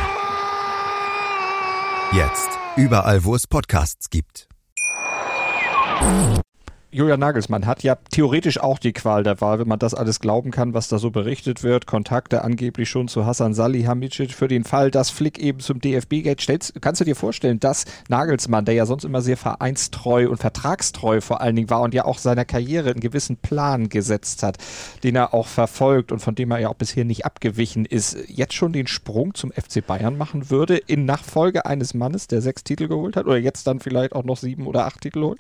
Jetzt. 2.14 2.50
Überall, 2.76 3.24
wo 3.24 3.36
es 3.36 3.46
Podcasts 3.48 4.10
gibt. 4.10 4.48
Julian 6.94 7.20
Nagelsmann 7.20 7.66
hat 7.66 7.82
ja 7.82 7.98
theoretisch 8.12 8.60
auch 8.60 8.78
die 8.78 8.94
Qual 8.94 9.24
der 9.24 9.42
Wahl, 9.42 9.58
wenn 9.58 9.68
man 9.68 9.80
das 9.80 9.96
alles 9.96 10.20
glauben 10.20 10.52
kann, 10.52 10.76
was 10.76 10.90
da 10.90 11.00
so 11.00 11.10
berichtet 11.10 11.64
wird. 11.64 11.88
Kontakte 11.88 12.44
angeblich 12.44 12.88
schon 12.88 13.08
zu 13.08 13.26
Hassan 13.26 13.56
Salihamidzic 13.56 14.32
für 14.32 14.48
den 14.48 14.64
Fall, 14.64 14.92
dass 14.92 15.10
Flick 15.10 15.40
eben 15.40 15.60
zum 15.60 15.82
DFB 15.82 16.22
geht. 16.22 16.42
Stellst, 16.42 16.80
kannst 16.82 17.02
du 17.02 17.06
dir 17.06 17.16
vorstellen, 17.16 17.60
dass 17.60 17.86
Nagelsmann, 18.10 18.66
der 18.66 18.76
ja 18.76 18.86
sonst 18.86 19.06
immer 19.06 19.22
sehr 19.22 19.38
vereinstreu 19.38 20.30
und 20.30 20.38
vertragstreu 20.38 21.20
vor 21.20 21.42
allen 21.42 21.56
Dingen 21.56 21.72
war 21.72 21.82
und 21.82 21.96
ja 21.96 22.06
auch 22.06 22.20
seiner 22.20 22.46
Karriere 22.46 22.92
einen 22.92 23.00
gewissen 23.00 23.38
Plan 23.38 23.90
gesetzt 23.90 24.44
hat, 24.44 24.60
den 25.04 25.16
er 25.16 25.34
auch 25.34 25.48
verfolgt 25.48 26.12
und 26.12 26.20
von 26.20 26.36
dem 26.36 26.52
er 26.52 26.60
ja 26.60 26.70
auch 26.70 26.76
bisher 26.76 27.06
nicht 27.06 27.26
abgewichen 27.26 27.86
ist, 27.86 28.16
jetzt 28.28 28.54
schon 28.54 28.72
den 28.72 28.86
Sprung 28.86 29.34
zum 29.34 29.52
FC 29.52 29.84
Bayern 29.84 30.16
machen 30.16 30.52
würde 30.52 30.78
in 30.78 31.06
Nachfolge 31.06 31.66
eines 31.66 31.96
Mannes, 31.96 32.28
der 32.28 32.44
sechs 32.44 32.64
Titel 32.64 32.88
geholt 32.88 33.16
hat 33.16 33.26
oder 33.26 33.38
jetzt 33.38 33.66
dann 33.66 33.80
vielleicht 33.80 34.14
auch 34.14 34.26
noch 34.26 34.38
sieben 34.38 34.68
oder 34.68 34.86
acht 34.86 35.02
Titel 35.02 35.24
holt? 35.24 35.40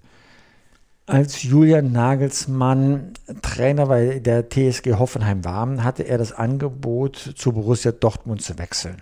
Als 1.05 1.43
Julian 1.43 1.91
Nagelsmann 1.91 3.11
Trainer 3.41 3.87
bei 3.87 4.19
der 4.19 4.49
TSG 4.49 4.93
Hoffenheim 4.93 5.43
war, 5.43 5.83
hatte 5.83 6.03
er 6.03 6.17
das 6.17 6.31
Angebot, 6.31 7.33
zu 7.35 7.51
Borussia 7.51 7.91
Dortmund 7.91 8.41
zu 8.41 8.57
wechseln. 8.57 9.01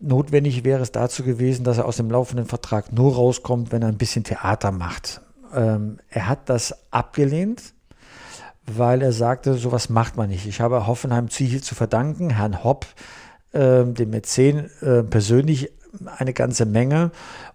Notwendig 0.00 0.64
wäre 0.64 0.82
es 0.82 0.90
dazu 0.90 1.22
gewesen, 1.22 1.64
dass 1.64 1.78
er 1.78 1.84
aus 1.84 1.98
dem 1.98 2.10
laufenden 2.10 2.46
Vertrag 2.46 2.92
nur 2.92 3.14
rauskommt, 3.14 3.70
wenn 3.70 3.82
er 3.82 3.88
ein 3.88 3.98
bisschen 3.98 4.24
Theater 4.24 4.72
macht. 4.72 5.20
Ähm, 5.54 5.98
er 6.08 6.28
hat 6.28 6.48
das 6.48 6.74
abgelehnt, 6.90 7.72
weil 8.66 9.00
er 9.00 9.12
sagte, 9.12 9.54
sowas 9.54 9.88
macht 9.88 10.16
man 10.16 10.28
nicht. 10.28 10.46
Ich 10.46 10.60
habe 10.60 10.88
Hoffenheim 10.88 11.28
viel 11.28 11.62
zu 11.62 11.76
verdanken, 11.76 12.30
Herrn 12.30 12.64
Hopp, 12.64 12.84
äh, 13.52 13.84
dem 13.84 14.10
Mäzen, 14.10 14.70
äh, 14.80 15.04
persönlich 15.04 15.70
eine 16.16 16.32
ganze 16.32 16.66
Menge. 16.66 17.12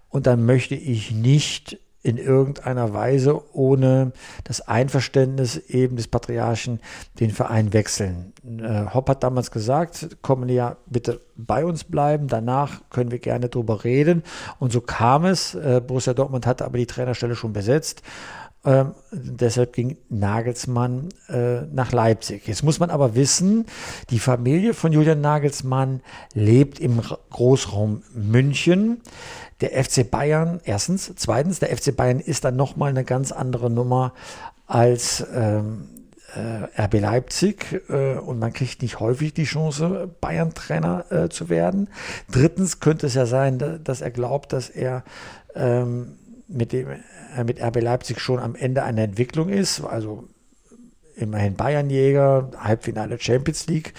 Und 0.08 0.26
dann 0.26 0.46
möchte 0.46 0.74
ich 0.74 1.10
nicht 1.10 1.78
in 2.02 2.16
irgendeiner 2.16 2.94
Weise 2.94 3.42
ohne 3.54 4.12
das 4.44 4.60
Einverständnis 4.66 5.56
eben 5.56 5.96
des 5.96 6.06
Patriarchen 6.06 6.80
den 7.18 7.30
Verein 7.30 7.72
wechseln. 7.72 8.32
Äh, 8.44 8.86
Hopp 8.94 9.08
hat 9.08 9.22
damals 9.24 9.50
gesagt, 9.50 10.16
kommen 10.22 10.48
ja 10.48 10.76
bitte 10.86 11.20
bei 11.36 11.64
uns 11.64 11.84
bleiben, 11.84 12.28
danach 12.28 12.82
können 12.90 13.10
wir 13.10 13.18
gerne 13.18 13.48
drüber 13.48 13.84
reden. 13.84 14.22
Und 14.58 14.72
so 14.72 14.80
kam 14.80 15.24
es. 15.24 15.54
Äh, 15.54 15.80
Borussia 15.84 16.14
Dortmund 16.14 16.46
hatte 16.46 16.64
aber 16.64 16.78
die 16.78 16.86
Trainerstelle 16.86 17.34
schon 17.34 17.52
besetzt. 17.52 18.02
Ähm, 18.64 18.94
deshalb 19.12 19.72
ging 19.72 19.96
Nagelsmann 20.08 21.10
äh, 21.28 21.62
nach 21.72 21.92
Leipzig. 21.92 22.46
Jetzt 22.46 22.64
muss 22.64 22.80
man 22.80 22.90
aber 22.90 23.14
wissen, 23.14 23.66
die 24.10 24.18
Familie 24.18 24.74
von 24.74 24.92
Julian 24.92 25.20
Nagelsmann 25.20 26.00
lebt 26.34 26.80
im 26.80 27.00
Großraum 27.30 28.02
München 28.14 29.00
der 29.60 29.82
FC 29.82 30.08
Bayern, 30.08 30.60
erstens. 30.64 31.12
Zweitens, 31.16 31.60
der 31.60 31.76
FC 31.76 31.94
Bayern 31.96 32.20
ist 32.20 32.44
dann 32.44 32.56
nochmal 32.56 32.90
eine 32.90 33.04
ganz 33.04 33.32
andere 33.32 33.70
Nummer 33.70 34.12
als 34.66 35.24
ähm, 35.32 35.88
äh, 36.34 36.82
RB 36.82 37.00
Leipzig 37.00 37.82
äh, 37.88 38.18
und 38.18 38.38
man 38.38 38.52
kriegt 38.52 38.82
nicht 38.82 39.00
häufig 39.00 39.34
die 39.34 39.44
Chance, 39.44 40.10
Bayern-Trainer 40.20 41.06
äh, 41.10 41.28
zu 41.28 41.48
werden. 41.48 41.88
Drittens 42.30 42.80
könnte 42.80 43.06
es 43.06 43.14
ja 43.14 43.26
sein, 43.26 43.80
dass 43.82 44.00
er 44.00 44.10
glaubt, 44.10 44.52
dass 44.52 44.68
er 44.68 45.04
ähm, 45.54 46.18
mit, 46.48 46.72
dem, 46.72 46.88
äh, 47.36 47.44
mit 47.44 47.62
RB 47.62 47.80
Leipzig 47.80 48.20
schon 48.20 48.40
am 48.40 48.54
Ende 48.54 48.82
einer 48.82 49.02
Entwicklung 49.02 49.50
ist. 49.50 49.80
Also 49.82 50.28
immerhin 51.14 51.54
Bayernjäger, 51.54 52.50
Halbfinale 52.56 53.18
Champions 53.20 53.66
League. 53.66 53.92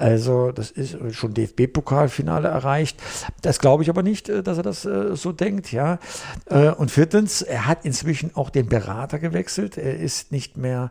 Also 0.00 0.50
das 0.50 0.70
ist 0.70 0.96
schon 1.14 1.34
DFB-Pokalfinale 1.34 2.48
erreicht. 2.48 2.98
Das 3.42 3.58
glaube 3.58 3.82
ich 3.82 3.90
aber 3.90 4.02
nicht, 4.02 4.30
äh, 4.30 4.42
dass 4.42 4.56
er 4.56 4.62
das 4.62 4.86
äh, 4.86 5.14
so 5.14 5.32
denkt. 5.32 5.72
Ja. 5.72 5.98
Äh, 6.46 6.70
und 6.70 6.90
viertens, 6.90 7.42
er 7.42 7.66
hat 7.66 7.84
inzwischen 7.84 8.34
auch 8.34 8.48
den 8.48 8.66
Berater 8.66 9.18
gewechselt. 9.18 9.76
Er 9.76 9.98
ist 9.98 10.32
nicht 10.32 10.56
mehr 10.56 10.90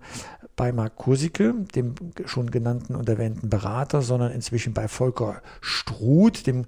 bei 0.55 0.73
Marc 0.73 0.97
Kursicke, 0.97 1.55
dem 1.73 1.95
schon 2.25 2.51
genannten 2.51 2.93
und 2.93 3.07
erwähnten 3.07 3.49
Berater, 3.49 4.01
sondern 4.01 4.33
inzwischen 4.33 4.73
bei 4.73 4.89
Volker 4.89 5.41
Struth, 5.61 6.45
dem 6.45 6.65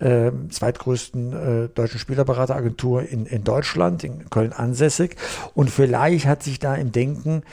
äh, 0.00 0.32
zweitgrößten 0.50 1.32
äh, 1.32 1.68
deutschen 1.68 2.00
Spielerberateragentur 2.00 3.08
in, 3.08 3.26
in 3.26 3.44
Deutschland, 3.44 4.02
in 4.02 4.28
Köln 4.28 4.52
ansässig. 4.52 5.14
Und 5.54 5.70
vielleicht 5.70 6.26
hat 6.26 6.42
sich 6.42 6.58
da 6.58 6.74
im 6.74 6.90
Denken 6.90 7.44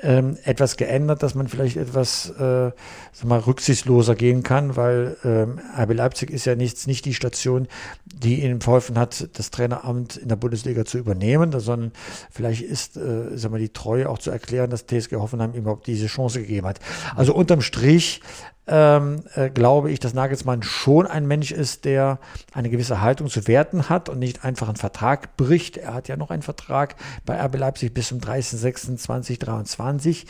ähm, 0.00 0.36
etwas 0.44 0.76
geändert, 0.76 1.24
dass 1.24 1.34
man 1.34 1.48
vielleicht 1.48 1.76
etwas 1.76 2.30
äh, 2.30 2.70
sag 3.12 3.24
mal, 3.24 3.40
rücksichtsloser 3.82 4.14
gehen 4.14 4.42
kann, 4.42 4.76
weil 4.76 5.16
ähm, 5.24 5.60
RB 5.78 5.94
Leipzig 5.94 6.30
ist 6.30 6.44
ja 6.44 6.54
nichts, 6.54 6.86
nicht 6.86 7.04
die 7.04 7.14
Station, 7.14 7.68
die 8.04 8.44
ihm 8.44 8.60
verholfen 8.60 8.98
hat, 8.98 9.28
das 9.34 9.50
Traineramt 9.50 10.16
in 10.16 10.28
der 10.28 10.36
Bundesliga 10.36 10.84
zu 10.84 10.98
übernehmen, 10.98 11.58
sondern 11.58 11.92
vielleicht 12.30 12.62
ist 12.62 12.96
äh, 12.96 13.36
sag 13.36 13.50
mal, 13.50 13.58
die 13.58 13.72
Treue 13.72 14.08
auch 14.08 14.18
zu 14.18 14.30
erklären, 14.30 14.70
dass 14.70 14.86
TSG 14.86 15.16
Hoffenheim 15.16 15.54
ihm 15.54 15.62
überhaupt 15.62 15.86
diese 15.86 16.06
Chance 16.06 16.40
gegeben 16.40 16.66
hat. 16.66 16.78
Also 17.16 17.34
unterm 17.34 17.60
Strich 17.60 18.20
ähm, 18.68 19.24
äh, 19.34 19.50
glaube 19.50 19.90
ich, 19.90 19.98
dass 19.98 20.14
Nagelsmann 20.14 20.62
schon 20.62 21.08
ein 21.08 21.26
Mensch 21.26 21.50
ist, 21.50 21.84
der 21.84 22.20
eine 22.52 22.70
gewisse 22.70 23.00
Haltung 23.00 23.28
zu 23.28 23.48
werten 23.48 23.88
hat 23.88 24.08
und 24.08 24.20
nicht 24.20 24.44
einfach 24.44 24.68
einen 24.68 24.76
Vertrag 24.76 25.36
bricht. 25.36 25.78
Er 25.78 25.94
hat 25.94 26.06
ja 26.06 26.16
noch 26.16 26.30
einen 26.30 26.42
Vertrag 26.42 26.94
bei 27.26 27.44
RB 27.44 27.58
Leipzig 27.58 27.92
bis 27.92 28.06
zum 28.08 28.20
30.06.2023. 28.20 30.26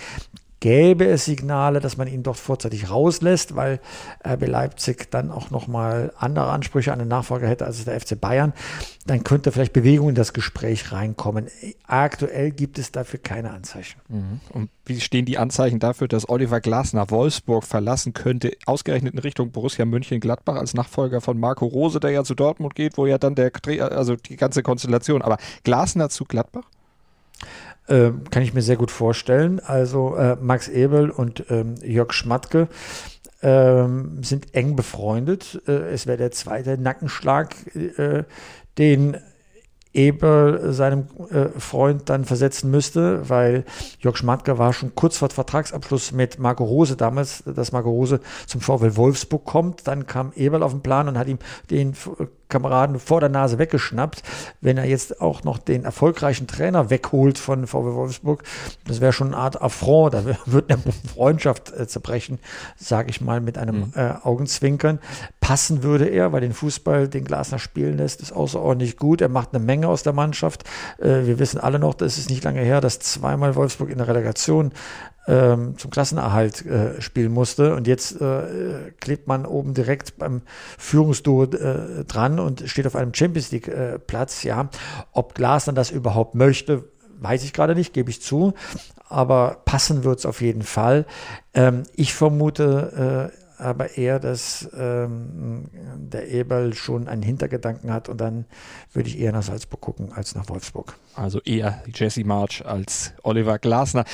gäbe 0.62 1.07
es 1.07 1.25
Signale, 1.25 1.81
dass 1.81 1.96
man 1.96 2.07
ihn 2.07 2.22
dort 2.22 2.37
vorzeitig 2.37 2.88
rauslässt, 2.88 3.57
weil 3.57 3.81
RB 4.25 4.46
Leipzig 4.46 5.11
dann 5.11 5.33
auch 5.33 5.51
nochmal 5.51 6.12
andere 6.16 6.51
Ansprüche 6.51 6.92
an 6.92 7.01
den 7.01 7.09
Nachfolger 7.09 7.48
hätte 7.48 7.66
als 7.66 7.85
der 7.85 8.01
FC 8.01 8.18
Bayern, 8.18 8.53
dann 9.05 9.25
könnte 9.25 9.51
vielleicht 9.51 9.72
Bewegung 9.72 10.11
in 10.11 10.14
das 10.14 10.33
Gespräch 10.33 10.92
reinkommen. 10.92 11.48
Aktuell 11.88 12.53
gibt 12.53 12.79
es 12.79 12.92
dafür 12.92 13.18
keine 13.18 13.51
Anzeichen. 13.51 14.01
Mhm. 14.09 14.40
Und 14.51 14.70
wie 14.87 15.01
stehen 15.01 15.25
die 15.25 15.37
Anzeichen 15.37 15.81
dafür, 15.81 16.07
dass 16.07 16.29
Oliver 16.29 16.61
Glasner 16.61 17.11
Wolfsburg 17.11 17.64
verlassen 17.64 18.12
könnte, 18.12 18.53
ausgerechnet 18.64 19.14
in 19.14 19.18
Richtung 19.18 19.51
Borussia 19.51 19.85
München-Gladbach 19.85 20.55
als 20.55 20.75
Nachfolger 20.75 21.20
von 21.20 21.40
Marco 21.40 21.66
Rose, 21.66 21.98
der 21.98 22.11
ja 22.11 22.22
zu 22.22 22.37
Dortmund 22.37 22.77
geht, 22.77 22.96
wo 22.96 23.07
ja 23.07 23.18
dann 23.18 23.35
der, 23.35 23.51
also 23.90 24.14
die 24.14 24.37
ganze 24.37 24.62
Konstellation, 24.62 25.22
aber 25.22 25.38
Glasner 25.64 26.09
zu 26.09 26.25
Gladbach? 26.25 26.66
Äh, 27.88 28.10
kann 28.30 28.42
ich 28.42 28.54
mir 28.54 28.62
sehr 28.62 28.76
gut 28.76 28.90
vorstellen. 28.90 29.60
Also 29.60 30.14
äh, 30.16 30.36
Max 30.40 30.68
Ebel 30.68 31.10
und 31.10 31.44
ähm, 31.50 31.74
Jörg 31.82 32.12
Schmatke 32.12 32.68
ähm, 33.42 34.22
sind 34.22 34.54
eng 34.54 34.76
befreundet. 34.76 35.60
Äh, 35.66 35.90
es 35.92 36.06
wäre 36.06 36.18
der 36.18 36.30
zweite 36.30 36.78
Nackenschlag, 36.78 37.54
äh, 37.74 38.24
den 38.78 39.16
Eber 39.94 40.72
seinem 40.72 41.08
äh, 41.30 41.48
Freund 41.58 42.08
dann 42.08 42.24
versetzen 42.24 42.70
müsste, 42.70 43.28
weil 43.28 43.64
Jörg 43.98 44.16
Schmatke 44.16 44.56
war 44.56 44.72
schon 44.72 44.94
kurz 44.94 45.18
vor 45.18 45.28
Vertragsabschluss 45.28 46.12
mit 46.12 46.38
Marco 46.38 46.64
Rose 46.64 46.96
damals, 46.96 47.42
dass 47.44 47.72
Marco 47.72 47.90
Rose 47.90 48.20
zum 48.46 48.60
VfL 48.62 48.96
Wolfsburg 48.96 49.44
kommt. 49.44 49.86
Dann 49.86 50.06
kam 50.06 50.32
Eberl 50.34 50.62
auf 50.62 50.72
den 50.72 50.82
Plan 50.82 51.08
und 51.08 51.18
hat 51.18 51.28
ihm 51.28 51.38
den 51.70 51.94
Kameraden 52.52 52.98
vor 52.98 53.20
der 53.20 53.28
Nase 53.28 53.58
weggeschnappt. 53.58 54.22
Wenn 54.60 54.78
er 54.78 54.84
jetzt 54.84 55.20
auch 55.20 55.42
noch 55.42 55.58
den 55.58 55.84
erfolgreichen 55.84 56.46
Trainer 56.46 56.90
wegholt 56.90 57.38
von 57.38 57.66
VW 57.66 57.94
Wolfsburg, 57.94 58.44
das 58.86 59.00
wäre 59.00 59.12
schon 59.12 59.28
eine 59.28 59.38
Art 59.38 59.60
Affront, 59.60 60.14
da 60.14 60.24
wird 60.46 60.70
eine 60.70 60.80
Freundschaft 61.12 61.72
äh, 61.72 61.86
zerbrechen, 61.86 62.38
sage 62.76 63.10
ich 63.10 63.20
mal 63.20 63.40
mit 63.40 63.58
einem 63.58 63.76
mhm. 63.76 63.92
äh, 63.96 64.12
Augenzwinkern. 64.22 65.00
Passen 65.40 65.82
würde 65.82 66.06
er, 66.06 66.32
weil 66.32 66.40
den 66.40 66.52
Fußball, 66.52 67.08
den 67.08 67.24
Glasner 67.24 67.58
spielen 67.58 67.96
lässt, 67.98 68.20
ist 68.20 68.32
außerordentlich 68.32 68.96
gut. 68.96 69.20
Er 69.20 69.28
macht 69.28 69.54
eine 69.54 69.64
Menge 69.64 69.88
aus 69.88 70.02
der 70.02 70.12
Mannschaft. 70.12 70.64
Äh, 70.98 71.26
wir 71.26 71.38
wissen 71.38 71.58
alle 71.58 71.78
noch, 71.78 71.94
das 71.94 72.18
ist 72.18 72.30
nicht 72.30 72.44
lange 72.44 72.60
her, 72.60 72.80
dass 72.80 73.00
zweimal 73.00 73.56
Wolfsburg 73.56 73.90
in 73.90 73.98
der 73.98 74.08
Relegation 74.08 74.72
ähm, 75.26 75.78
zum 75.78 75.90
Klassenerhalt 75.90 76.66
äh, 76.66 77.00
spielen 77.00 77.32
musste. 77.32 77.74
Und 77.74 77.87
jetzt 77.87 78.20
äh, 78.20 78.92
klebt 79.00 79.28
man 79.28 79.46
oben 79.46 79.74
direkt 79.74 80.18
beim 80.18 80.42
Führungsduo 80.78 81.44
äh, 81.44 82.04
dran 82.04 82.38
und 82.40 82.68
steht 82.68 82.87
auf 82.87 82.96
einem 82.96 83.14
Champions 83.14 83.50
League-Platz. 83.52 84.44
Äh, 84.44 84.48
ja, 84.48 84.68
ob 85.12 85.35
Glasner 85.35 85.72
das 85.72 85.90
überhaupt 85.90 86.35
möchte, 86.35 86.85
weiß 87.20 87.44
ich 87.44 87.52
gerade 87.52 87.74
nicht, 87.74 87.92
gebe 87.92 88.11
ich 88.11 88.20
zu. 88.22 88.54
Aber 89.08 89.58
passen 89.64 90.04
wird 90.04 90.20
es 90.20 90.26
auf 90.26 90.40
jeden 90.40 90.62
Fall. 90.62 91.06
Ähm, 91.54 91.85
ich 91.94 92.14
vermute 92.14 93.30
äh, 93.30 93.41
aber 93.62 93.96
eher, 93.96 94.18
dass 94.18 94.68
ähm, 94.77 95.66
der 95.96 96.29
Eberl 96.31 96.75
schon 96.75 97.09
einen 97.09 97.22
Hintergedanken 97.22 97.92
hat 97.92 98.09
und 98.09 98.20
dann 98.20 98.44
würde 98.92 99.09
ich 99.09 99.18
eher 99.18 99.33
nach 99.33 99.42
Salzburg 99.42 99.81
gucken 99.81 100.12
als 100.12 100.35
nach 100.35 100.48
Wolfsburg. 100.48 100.96
Also 101.14 101.40
eher 101.40 101.83
Jesse 101.94 102.25
March 102.25 102.64
als 102.66 103.12
Oliver 103.22 103.59
Glasner. 103.59 104.05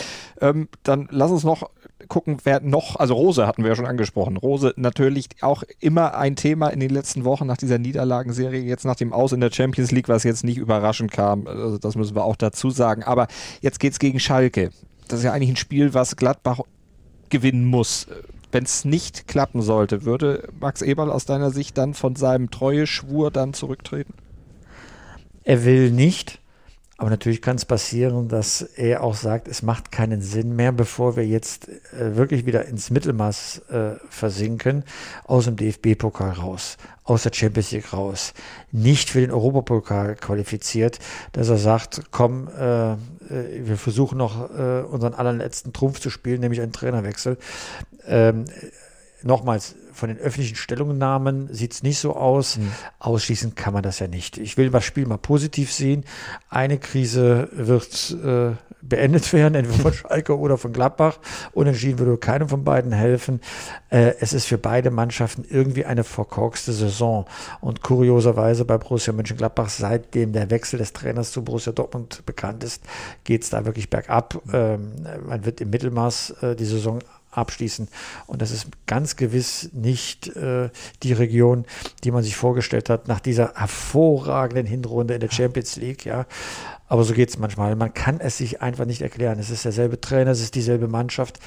Ähm, 0.41 0.69
dann 0.83 1.09
lass 1.11 1.31
uns 1.31 1.45
noch 1.45 1.71
gucken, 2.09 2.39
wer 2.45 2.61
noch, 2.61 2.97
also 2.97 3.15
Rose 3.15 3.47
hatten 3.47 3.63
wir 3.63 3.71
ja 3.71 3.77
schon 3.77 3.87
angesprochen. 3.87 4.37
Rose 4.37 4.73
natürlich 4.77 5.29
auch 5.41 5.63
immer 5.81 6.17
ein 6.17 6.37
Thema 6.37 6.69
in 6.69 6.81
den 6.81 6.91
letzten 6.91 7.25
Wochen 7.25 7.47
nach 7.47 7.57
dieser 7.57 7.79
Niederlagenserie, 7.79 8.61
jetzt 8.61 8.85
nach 8.85 8.97
dem 8.97 9.13
Aus 9.13 9.33
in 9.33 9.41
der 9.41 9.51
Champions 9.51 9.91
League, 9.91 10.09
was 10.09 10.25
jetzt 10.25 10.45
nicht 10.45 10.59
überraschend 10.59 11.11
kam. 11.11 11.47
Also 11.47 11.79
das 11.79 11.97
müssen 11.97 12.15
wir 12.15 12.25
auch 12.25 12.37
dazu 12.37 12.71
sagen. 12.71 13.03
Aber 13.03 13.27
jetzt 13.61 13.81
geht 13.81 13.93
es 13.93 13.99
gegen 13.99 14.21
Schalke. 14.21 14.71
Das 15.09 15.21
ist 15.21 15.25
ja 15.25 15.33
eigentlich 15.33 15.51
ein 15.51 15.57
Spiel, 15.57 15.95
was 15.95 16.17
Gladbach 16.17 16.61
gewinnen 17.31 17.65
muss 17.65 18.07
wenn 18.53 18.65
es 18.65 18.85
nicht 18.85 19.29
klappen 19.29 19.63
sollte, 19.63 20.05
würde 20.05 20.49
Max 20.59 20.83
Eberl 20.83 21.11
aus 21.11 21.27
deiner 21.27 21.51
Sicht 21.51 21.77
dann 21.79 21.95
von 21.95 22.17
seinem 22.17 22.51
Treueschwur 22.51 23.31
dann 23.31 23.55
zurücktreten? 23.55 24.15
Er 25.45 25.65
will 25.65 25.91
nicht. 25.91 26.41
Aber 27.01 27.11
natürlich 27.11 27.41
kann 27.41 27.55
es 27.55 27.65
passieren, 27.65 28.27
dass 28.27 28.61
er 28.61 29.05
auch 29.05 29.15
sagt, 29.15 29.47
es 29.47 29.63
macht 29.63 29.93
keinen 29.93 30.21
Sinn 30.21 30.57
mehr, 30.57 30.73
bevor 30.73 31.15
wir 31.15 31.25
jetzt 31.25 31.69
äh, 31.69 32.17
wirklich 32.17 32.45
wieder 32.45 32.67
ins 32.67 32.91
Mittelmaß 32.91 33.63
äh, 33.71 33.91
versinken, 34.11 34.83
aus 35.23 35.45
dem 35.45 35.55
DFB-Pokal 35.55 36.33
raus, 36.33 36.77
aus 37.05 37.23
der 37.23 37.33
Champions 37.33 37.71
League 37.71 37.93
raus, 37.93 38.35
nicht 38.73 39.11
für 39.11 39.21
den 39.21 39.31
Europapokal 39.31 40.17
qualifiziert, 40.17 40.99
dass 41.31 41.49
er 41.49 41.59
sagt, 41.59 42.03
komm, 42.11 42.49
äh, 42.49 42.95
äh 42.95 42.97
wir 43.63 43.77
versuchen 43.77 44.19
noch 44.19 44.51
äh, 44.51 44.81
unseren 44.83 45.15
allerletzten 45.15 45.73
Trumpf 45.73 46.01
zu 46.01 46.11
spielen, 46.11 46.41
nämlich 46.41 46.61
einen 46.61 46.73
Trainerwechsel. 46.73 47.39
Ähm, 48.09 48.47
nochmals, 49.23 49.77
von 49.99 50.09
den 50.09 50.19
öffentlichen 50.19 50.57
Stellungnahmen 50.57 51.53
sieht 51.53 51.73
es 51.73 51.83
nicht 51.83 51.99
so 51.99 52.15
aus. 52.15 52.57
Mhm. 52.57 52.73
Ausschließen 53.01 53.55
kann 53.57 53.75
man 53.75 53.83
das 53.83 53.99
ja 53.99 54.07
nicht. 54.07 54.39
Ich 54.39 54.57
will 54.57 54.71
das 54.71 54.85
Spiel 54.85 55.07
mal 55.07 55.19
positiv 55.19 55.73
sehen. 55.73 56.05
Eine 56.49 56.79
Krise 56.79 57.49
wird 57.53 58.17
äh, 58.25 58.53
beendet 58.81 59.33
werden, 59.33 59.57
entweder 59.57 59.83
von 59.83 59.93
Schalke 59.93 60.39
oder 60.39 60.57
von 60.57 60.73
Gladbach. 60.73 61.19
Unentschieden 61.53 61.99
würde 61.99 62.17
keinem 62.17 62.49
von 62.49 62.63
beiden 62.63 62.93
helfen. 62.93 63.41
Äh, 63.91 64.15
es 64.21 64.33
ist 64.33 64.47
für 64.47 64.59
beide 64.59 64.91
Mannschaften 64.91 65.45
irgendwie 65.49 65.85
eine 65.85 66.05
verkorkste 66.05 66.73
Saison. 66.73 67.27
Und 67.61 67.83
kurioserweise 67.83 68.65
bei 68.65 68.79
Borussia 68.79 69.13
Mönchengladbach, 69.13 69.69
seitdem 69.69 70.33
der 70.33 70.51
Wechsel 70.51 70.79
des 70.79 70.93
Trainers 70.93 71.33
zu 71.33 71.43
Borussia 71.43 71.73
Dortmund 71.73 72.23
bekannt 72.25 72.63
ist, 72.63 72.85
geht 73.25 73.43
es 73.43 73.51
da 73.51 73.65
wirklich 73.65 73.91
bergab. 73.91 74.41
Ähm, 74.53 74.93
man 75.27 75.45
wird 75.45 75.61
im 75.61 75.71
Mittelmaß 75.71 76.31
äh, 76.43 76.57
die 76.57 76.67
Saison 76.67 77.01
abschließen. 77.39 77.89
Und 78.27 78.43
das 78.43 78.51
ist 78.51 78.69
ganz 78.87 79.17
gewiss 79.17 79.71
nicht 79.73 80.29
äh, 80.37 80.71
die 81.03 81.13
Region, 81.13 81.65
die 82.05 82.11
man 82.11 82.23
sich 82.23 82.37
vorgestellt 82.37 82.91
hat 82.91 83.09
nach 83.09 83.21
dieser 83.21 83.55
hervorragenden 83.55 84.67
Hinrunde 84.67 85.15
in 85.15 85.21
der 85.21 85.31
Champions 85.31 85.77
League. 85.77 86.05
Ja. 86.05 86.27
Aber 86.89 87.05
so 87.05 87.15
geht 87.15 87.29
es 87.29 87.39
manchmal. 87.39 87.77
Man 87.77 87.93
kann 87.93 88.21
es 88.21 88.39
sich 88.39 88.63
einfach 88.63 88.87
nicht 88.87 89.03
erklären. 89.03 89.39
Es 89.39 89.51
ist 89.51 89.65
derselbe 89.65 90.01
Trainer, 90.01 90.31
es 90.31 90.41
ist 90.41 90.55
dieselbe 90.55 90.89
Mannschaft. 90.89 91.39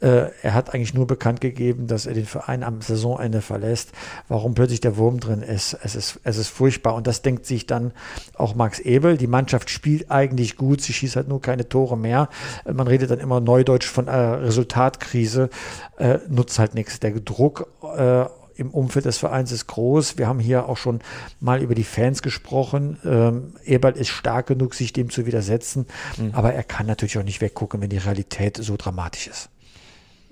Äh, 0.00 0.30
er 0.42 0.54
hat 0.54 0.74
eigentlich 0.74 0.94
nur 0.94 1.06
bekannt 1.06 1.40
gegeben, 1.40 1.86
dass 1.86 2.06
er 2.06 2.14
den 2.14 2.26
Verein 2.26 2.62
am 2.62 2.80
Saisonende 2.80 3.42
verlässt. 3.42 3.92
Warum 4.28 4.54
plötzlich 4.54 4.80
der 4.80 4.96
Wurm 4.96 5.20
drin 5.20 5.42
ist, 5.42 5.76
es 5.82 5.94
ist, 5.94 6.20
es 6.24 6.38
ist 6.38 6.48
furchtbar. 6.48 6.94
Und 6.94 7.06
das 7.06 7.22
denkt 7.22 7.46
sich 7.46 7.66
dann 7.66 7.92
auch 8.34 8.54
Max 8.54 8.78
Ebel. 8.78 9.16
Die 9.18 9.26
Mannschaft 9.26 9.70
spielt 9.70 10.10
eigentlich 10.10 10.56
gut, 10.56 10.80
sie 10.80 10.92
schießt 10.92 11.16
halt 11.16 11.28
nur 11.28 11.40
keine 11.40 11.68
Tore 11.68 11.98
mehr. 11.98 12.28
Man 12.70 12.86
redet 12.86 13.10
dann 13.10 13.20
immer 13.20 13.40
neudeutsch 13.40 13.86
von 13.86 14.08
einer 14.08 14.42
Resultatkrise, 14.42 15.50
äh, 15.98 16.18
nutzt 16.28 16.58
halt 16.58 16.74
nichts. 16.74 17.00
Der 17.00 17.12
Druck 17.20 17.68
äh, 17.96 18.24
im 18.56 18.70
Umfeld 18.70 19.04
des 19.04 19.18
Vereins 19.18 19.52
ist 19.52 19.66
groß. 19.66 20.18
Wir 20.18 20.26
haben 20.26 20.40
hier 20.40 20.68
auch 20.68 20.76
schon 20.76 21.00
mal 21.40 21.62
über 21.62 21.74
die 21.74 21.84
Fans 21.84 22.22
gesprochen. 22.22 22.98
Ähm, 23.04 23.54
Eberl 23.64 23.96
ist 23.96 24.08
stark 24.08 24.46
genug, 24.46 24.74
sich 24.74 24.92
dem 24.92 25.10
zu 25.10 25.26
widersetzen, 25.26 25.86
mhm. 26.16 26.30
aber 26.32 26.54
er 26.54 26.62
kann 26.62 26.86
natürlich 26.86 27.18
auch 27.18 27.24
nicht 27.24 27.40
weggucken, 27.40 27.80
wenn 27.80 27.90
die 27.90 27.98
Realität 27.98 28.56
so 28.56 28.76
dramatisch 28.76 29.28
ist. 29.28 29.50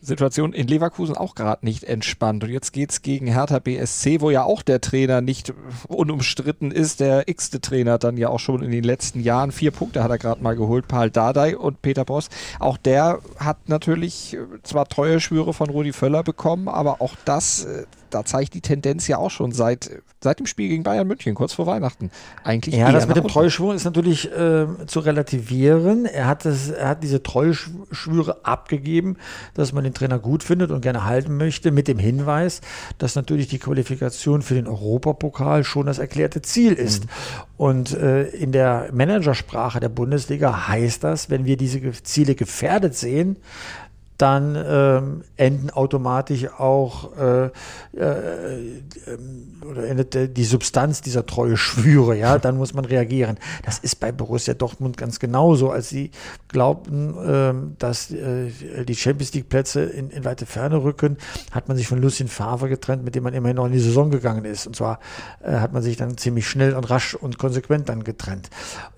Situation 0.04 0.52
in 0.52 0.66
Leverkusen 0.66 1.16
auch 1.16 1.34
gerade 1.34 1.64
nicht 1.64 1.84
entspannt. 1.84 2.44
Und 2.44 2.50
jetzt 2.50 2.72
geht 2.72 2.90
es 2.90 3.02
gegen 3.02 3.26
Hertha 3.26 3.58
BSC, 3.58 4.20
wo 4.20 4.30
ja 4.30 4.44
auch 4.44 4.62
der 4.62 4.80
Trainer 4.80 5.20
nicht 5.20 5.52
unumstritten 5.88 6.70
ist. 6.70 7.00
Der 7.00 7.28
x-te 7.28 7.60
Trainer 7.60 7.98
dann 7.98 8.16
ja 8.16 8.28
auch 8.28 8.40
schon 8.40 8.62
in 8.62 8.70
den 8.70 8.84
letzten 8.84 9.20
Jahren. 9.20 9.52
Vier 9.52 9.70
Punkte 9.70 10.02
hat 10.02 10.10
er 10.10 10.18
gerade 10.18 10.42
mal 10.42 10.56
geholt, 10.56 10.88
Paul 10.88 11.10
Dardai 11.10 11.56
und 11.56 11.82
Peter 11.82 12.04
Boss. 12.04 12.28
Auch 12.60 12.76
der 12.76 13.20
hat 13.38 13.68
natürlich 13.68 14.36
zwar 14.62 14.88
treue 14.88 15.20
Schwüre 15.20 15.54
von 15.54 15.70
Rudi 15.70 15.92
Völler 15.92 16.22
bekommen, 16.22 16.68
aber 16.68 17.00
auch 17.00 17.14
das 17.24 17.64
äh, 17.64 17.84
da 18.14 18.24
zeigt 18.24 18.54
die 18.54 18.60
Tendenz 18.60 19.08
ja 19.08 19.18
auch 19.18 19.30
schon 19.30 19.52
seit, 19.52 19.90
seit 20.22 20.38
dem 20.38 20.46
Spiel 20.46 20.68
gegen 20.68 20.84
Bayern 20.84 21.06
München, 21.06 21.34
kurz 21.34 21.52
vor 21.52 21.66
Weihnachten. 21.66 22.10
Eigentlich 22.44 22.76
ja, 22.76 22.92
das 22.92 23.08
mit 23.08 23.16
dem 23.16 23.26
Treuschwur 23.26 23.74
ist 23.74 23.84
natürlich 23.84 24.30
äh, 24.30 24.66
zu 24.86 25.00
relativieren. 25.00 26.04
Er 26.06 26.26
hat, 26.26 26.44
das, 26.44 26.70
er 26.70 26.88
hat 26.88 27.02
diese 27.02 27.22
Treuschwüre 27.22 28.44
abgegeben, 28.44 29.16
dass 29.54 29.72
man 29.72 29.84
den 29.84 29.94
Trainer 29.94 30.18
gut 30.18 30.44
findet 30.44 30.70
und 30.70 30.80
gerne 30.80 31.04
halten 31.04 31.36
möchte, 31.36 31.72
mit 31.72 31.88
dem 31.88 31.98
Hinweis, 31.98 32.60
dass 32.98 33.16
natürlich 33.16 33.48
die 33.48 33.58
Qualifikation 33.58 34.42
für 34.42 34.54
den 34.54 34.68
Europapokal 34.68 35.64
schon 35.64 35.86
das 35.86 35.98
erklärte 35.98 36.42
Ziel 36.42 36.72
ist. 36.72 37.04
Mhm. 37.04 37.10
Und 37.56 37.94
äh, 37.94 38.24
in 38.28 38.52
der 38.52 38.90
Managersprache 38.92 39.80
der 39.80 39.88
Bundesliga 39.88 40.68
heißt 40.68 41.02
das, 41.02 41.30
wenn 41.30 41.44
wir 41.44 41.56
diese 41.56 41.80
Ziele 42.02 42.34
gefährdet 42.34 42.96
sehen, 42.96 43.36
dann 44.18 44.56
ähm, 44.56 45.24
enden 45.36 45.70
automatisch 45.70 46.46
auch 46.58 47.16
äh, 47.16 47.46
äh, 47.46 47.50
oder 49.68 49.88
endet 49.88 50.36
die 50.36 50.44
Substanz 50.44 51.00
dieser 51.00 51.26
treue 51.26 51.56
Schwüre, 51.56 52.16
ja, 52.16 52.38
dann 52.44 52.56
muss 52.56 52.74
man 52.74 52.84
reagieren. 52.84 53.38
Das 53.64 53.78
ist 53.78 53.96
bei 53.96 54.12
Borussia 54.12 54.54
Dortmund 54.54 54.96
ganz 54.96 55.18
genauso, 55.18 55.70
als 55.70 55.88
sie 55.88 56.12
glaubten, 56.48 57.14
ähm, 57.26 57.76
dass 57.78 58.12
äh, 58.12 58.50
die 58.86 58.94
Champions 58.94 59.34
League 59.34 59.48
Plätze 59.48 59.82
in, 59.82 60.10
in, 60.10 60.24
weite 60.24 60.46
Ferne 60.46 60.82
rücken, 60.84 61.16
hat 61.50 61.66
man 61.66 61.76
sich 61.76 61.88
von 61.88 62.00
Lucien 62.00 62.28
Favre 62.28 62.68
getrennt, 62.68 63.04
mit 63.04 63.16
dem 63.16 63.24
man 63.24 63.34
immerhin 63.34 63.56
noch 63.56 63.66
in 63.66 63.72
die 63.72 63.80
Saison 63.80 64.10
gegangen 64.10 64.44
ist. 64.44 64.68
Und 64.68 64.76
zwar 64.76 65.00
äh, 65.42 65.54
hat 65.56 65.72
man 65.72 65.82
sich 65.82 65.96
dann 65.96 66.16
ziemlich 66.16 66.48
schnell 66.48 66.74
und 66.74 66.88
rasch 66.88 67.16
und 67.16 67.38
konsequent 67.38 67.88
dann 67.88 68.04
getrennt. 68.04 68.48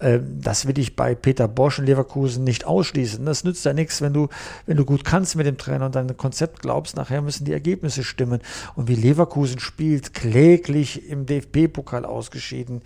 Ähm, 0.00 0.40
das 0.42 0.66
will 0.66 0.78
ich 0.78 0.94
bei 0.94 1.14
Peter 1.14 1.48
Bosch 1.48 1.78
in 1.78 1.86
Leverkusen 1.86 2.44
nicht 2.44 2.66
ausschließen. 2.66 3.24
Das 3.24 3.44
nützt 3.44 3.64
ja 3.64 3.72
nichts, 3.72 4.02
wenn 4.02 4.12
du, 4.12 4.28
wenn 4.66 4.76
du 4.76 4.84
gut 4.84 5.05
kannst 5.06 5.36
mit 5.36 5.46
dem 5.46 5.56
Trainer 5.56 5.86
und 5.86 5.94
deinem 5.94 6.16
Konzept 6.16 6.60
glaubst, 6.60 6.96
nachher 6.96 7.22
müssen 7.22 7.44
die 7.44 7.52
Ergebnisse 7.52 8.02
stimmen. 8.02 8.40
Und 8.74 8.88
wie 8.88 8.96
Leverkusen 8.96 9.60
spielt, 9.60 10.14
kläglich 10.14 11.08
im 11.08 11.26
DFB-Pokal 11.26 12.04
ausgeschieden, 12.04 12.82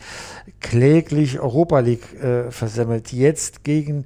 kläglich 0.61 1.41
Europa 1.41 1.81
League 1.81 2.15
äh, 2.23 2.51
versemmelt, 2.51 3.11
jetzt 3.13 3.65
gegen 3.65 4.05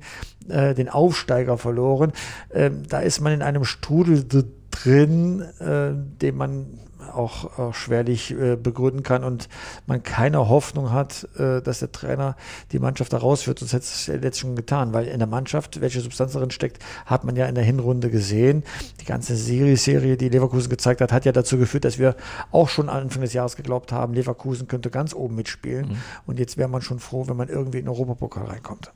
äh, 0.49 0.75
den 0.75 0.89
Aufsteiger 0.89 1.59
verloren. 1.59 2.13
Ähm, 2.53 2.85
da 2.89 3.01
ist 3.01 3.21
man 3.21 3.33
in 3.33 3.43
einem 3.43 3.65
Strudel 3.65 4.25
drin, 4.71 5.41
äh, 5.59 5.91
den 6.23 6.37
man 6.37 6.67
auch, 7.15 7.59
auch 7.59 7.75
schwerlich 7.75 8.33
äh, 8.33 8.57
begründen 8.57 9.03
kann 9.03 9.25
und 9.25 9.49
man 9.87 10.03
keine 10.03 10.49
Hoffnung 10.49 10.93
hat, 10.93 11.29
äh, 11.39 11.63
dass 11.63 11.81
der 11.81 11.93
Trainer 11.93 12.37
die 12.73 12.79
Mannschaft 12.79 13.13
da 13.13 13.19
rausführt. 13.19 13.59
Sonst 13.59 13.73
hätte 13.73 13.85
es 13.85 14.07
jetzt 14.07 14.39
schon 14.39 14.57
getan, 14.57 14.93
weil 14.93 15.07
in 15.07 15.19
der 15.19 15.29
Mannschaft, 15.29 15.81
welche 15.81 16.01
Substanz 16.01 16.33
darin 16.33 16.51
steckt, 16.51 16.83
hat 17.07 17.25
man 17.25 17.37
ja 17.37 17.47
in 17.47 17.55
der 17.55 17.65
Hinrunde 17.65 18.11
gesehen. 18.11 18.65
Die 19.01 19.05
ganze 19.05 19.37
Serie-Serie, 19.37 20.17
die 20.17 20.29
Leverkusen 20.29 20.69
gezeigt 20.69 21.01
hat, 21.01 21.13
hat 21.13 21.25
ja 21.25 21.33
dazu 21.33 21.59
geführt, 21.59 21.85
dass 21.85 21.99
wir 21.99 22.17
auch 22.51 22.69
schon 22.69 22.89
Anfang 22.89 23.23
des 23.23 23.33
Jahres 23.33 23.57
geglaubt 23.57 23.93
haben, 23.93 24.15
Leverkusen 24.15 24.69
könnte 24.69 24.91
ganz 24.91 25.15
oben 25.15 25.35
mitspielen. 25.35 25.89
Mhm. 25.89 25.97
Und 26.27 26.39
jetzt 26.39 26.57
wäre 26.57 26.69
man 26.69 26.83
schon 26.83 26.99
froh, 26.99 27.27
wenn 27.29 27.37
man 27.37 27.49
irgendwie 27.49 27.79
in 27.79 27.85
den 27.85 27.91
Europapokal 27.91 28.47
reinkommt. 28.47 28.93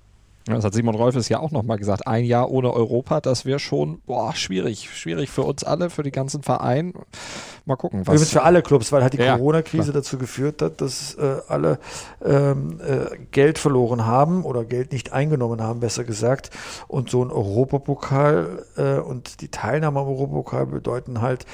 Das 0.54 0.64
hat 0.64 0.74
Simon 0.74 0.94
Rolfes 0.94 1.28
ja 1.28 1.40
auch 1.40 1.50
nochmal 1.50 1.78
gesagt. 1.78 2.06
Ein 2.06 2.24
Jahr 2.24 2.50
ohne 2.50 2.72
Europa, 2.72 3.20
das 3.20 3.44
wäre 3.44 3.58
schon 3.58 4.00
boah, 4.06 4.34
schwierig. 4.34 4.88
Schwierig 4.92 5.30
für 5.30 5.42
uns 5.42 5.64
alle, 5.64 5.90
für 5.90 6.02
die 6.02 6.11
ganzen 6.11 6.42
Vereine. 6.42 6.92
Mal 7.66 7.76
gucken. 7.76 8.00
Was 8.06 8.14
Übrigens 8.14 8.30
für 8.30 8.42
alle 8.42 8.62
Clubs, 8.62 8.92
weil 8.92 9.02
halt 9.02 9.12
die 9.12 9.18
ja, 9.18 9.37
Corona-Krise 9.37 9.92
dazu 9.92 10.16
geführt 10.16 10.62
hat, 10.62 10.80
dass 10.80 11.14
äh, 11.16 11.37
alle 11.48 11.78
ähm, 12.24 12.80
äh, 12.80 13.18
Geld 13.30 13.58
verloren 13.58 14.06
haben 14.06 14.44
oder 14.44 14.64
Geld 14.64 14.92
nicht 14.92 15.12
eingenommen 15.12 15.61
haben, 15.61 15.80
besser 15.80 16.04
gesagt. 16.04 16.48
Und 16.87 17.11
so 17.11 17.22
ein 17.22 17.30
Europapokal 17.30 18.64
äh, 18.76 19.00
und 19.00 19.42
die 19.42 19.48
Teilnahme 19.48 20.00
am 20.00 20.06
Europapokal 20.06 20.66
bedeuten 20.66 21.20
halt, 21.20 21.44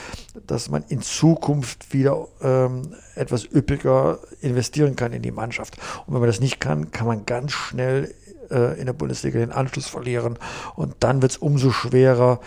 dass 0.47 0.71
man 0.71 0.85
in 0.89 1.03
Zukunft 1.03 1.93
wieder 1.93 2.29
ähm, 2.41 2.95
etwas 3.17 3.45
üppiger 3.45 4.21
investieren 4.41 4.95
kann 4.95 5.13
in 5.13 5.23
die 5.23 5.33
Mannschaft. 5.33 5.79
Und 6.07 6.15
wenn 6.15 6.21
man 6.21 6.29
das 6.29 6.41
nicht 6.41 6.61
kann, 6.61 6.93
kann 6.93 7.09
man 7.09 7.27
ganz 7.27 7.51
schnell 7.51 8.15
äh, 8.51 8.79
in 8.79 8.87
der 8.87 8.93
Bundesliga 8.93 9.39
den 9.39 9.53
Anschluss 9.53 9.87
verlieren. 9.87 10.39
Und 10.77 10.97
dann 11.01 11.23
wird 11.23 11.33
es 11.33 11.39
umso 11.39 11.71
schwerer, 11.71 12.41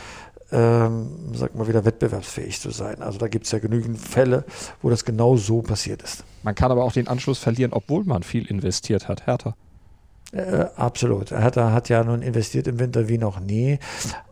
ähm, 0.52 1.10
sag 1.34 1.56
mal 1.56 1.68
wieder, 1.68 1.86
wettbewerbsfähig 1.86 2.60
zu 2.60 2.72
sein. 2.72 3.02
Also 3.02 3.18
da 3.18 3.28
gibt 3.28 3.46
es 3.46 3.52
ja 3.52 3.60
genügend 3.60 4.00
Fälle, 4.00 4.46
wo 4.82 4.90
das 4.90 5.06
genau 5.06 5.38
so 5.38 5.62
passiert 5.62 6.02
ist. 6.02 6.24
Man 6.44 6.56
kann 6.56 6.72
aber 6.72 6.84
auch 6.84 6.94
den 6.94 7.08
Anschluss 7.08 7.40
verlieren, 7.40 7.74
obwohl 7.74 8.04
man 8.04 8.24
viel 8.24 8.46
investiert 8.46 9.08
hat. 9.08 9.28
Hertha. 9.28 9.56
Äh, 10.34 10.66
absolut. 10.76 11.32
Hertha 11.32 11.72
hat 11.72 11.90
ja 11.90 12.04
nun 12.04 12.22
investiert 12.22 12.68
im 12.68 12.80
Winter 12.80 13.08
wie 13.08 13.18
noch 13.18 13.40
nie. 13.40 13.80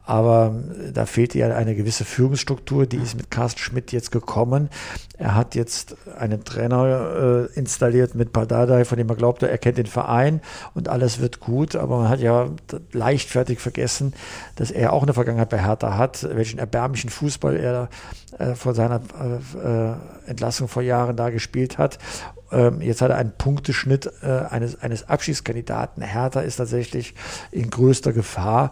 Aber 0.08 0.53
da 0.93 1.08
fehlte 1.08 1.39
ja 1.39 1.55
eine 1.55 1.73
gewisse 1.73 2.05
Führungsstruktur, 2.05 2.86
die 2.86 2.97
ist 2.97 3.15
mit 3.15 3.31
Carsten 3.31 3.60
Schmidt 3.60 3.91
jetzt 3.91 4.12
gekommen. 4.12 4.69
Er 5.17 5.34
hat 5.34 5.55
jetzt 5.55 5.95
einen 6.19 6.43
Trainer 6.43 7.47
äh, 7.49 7.58
installiert 7.58 8.13
mit 8.13 8.31
Pardadei, 8.31 8.86
von 8.86 8.99
dem 8.99 9.10
er 9.10 9.15
glaubte, 9.15 9.49
er 9.49 9.58
kennt 9.58 9.79
den 9.79 9.88
Verein 9.88 10.41
und 10.75 10.89
alles 10.89 11.21
wird 11.21 11.39
gut. 11.39 11.75
Aber 11.75 11.97
man 11.97 12.10
hat 12.10 12.19
ja 12.19 12.49
leichtfertig 12.91 13.60
vergessen, 13.60 14.13
dass 14.58 14.69
er 14.69 14.93
auch 14.93 15.01
eine 15.01 15.13
Vergangenheit 15.13 15.49
bei 15.49 15.63
Hertha 15.63 15.97
hat, 15.97 16.27
welchen 16.36 16.60
erbärmlichen 16.60 17.10
Fußball 17.10 17.58
er 17.58 17.89
äh, 18.38 18.53
vor 18.53 18.75
seiner 18.75 19.01
äh, 19.19 19.91
äh 19.91 19.95
Entlassung 20.27 20.67
vor 20.67 20.81
Jahren 20.81 21.15
da 21.15 21.29
gespielt 21.29 21.77
hat. 21.77 21.99
Ähm, 22.56 22.82
jetzt 22.82 23.02
hat 23.02 23.12
er 23.12 23.18
einen 23.18 23.34
Punkteschnitt 23.38 24.10
äh, 24.24 24.28
eines, 24.28 24.82
eines 24.82 25.10
Abschiedskandidaten. 25.10 26.02
Hertha 26.02 26.39
ist 26.39 26.56
tatsächlich 26.56 27.13
in 27.52 27.70
größter 27.70 28.13
Gefahr. 28.13 28.72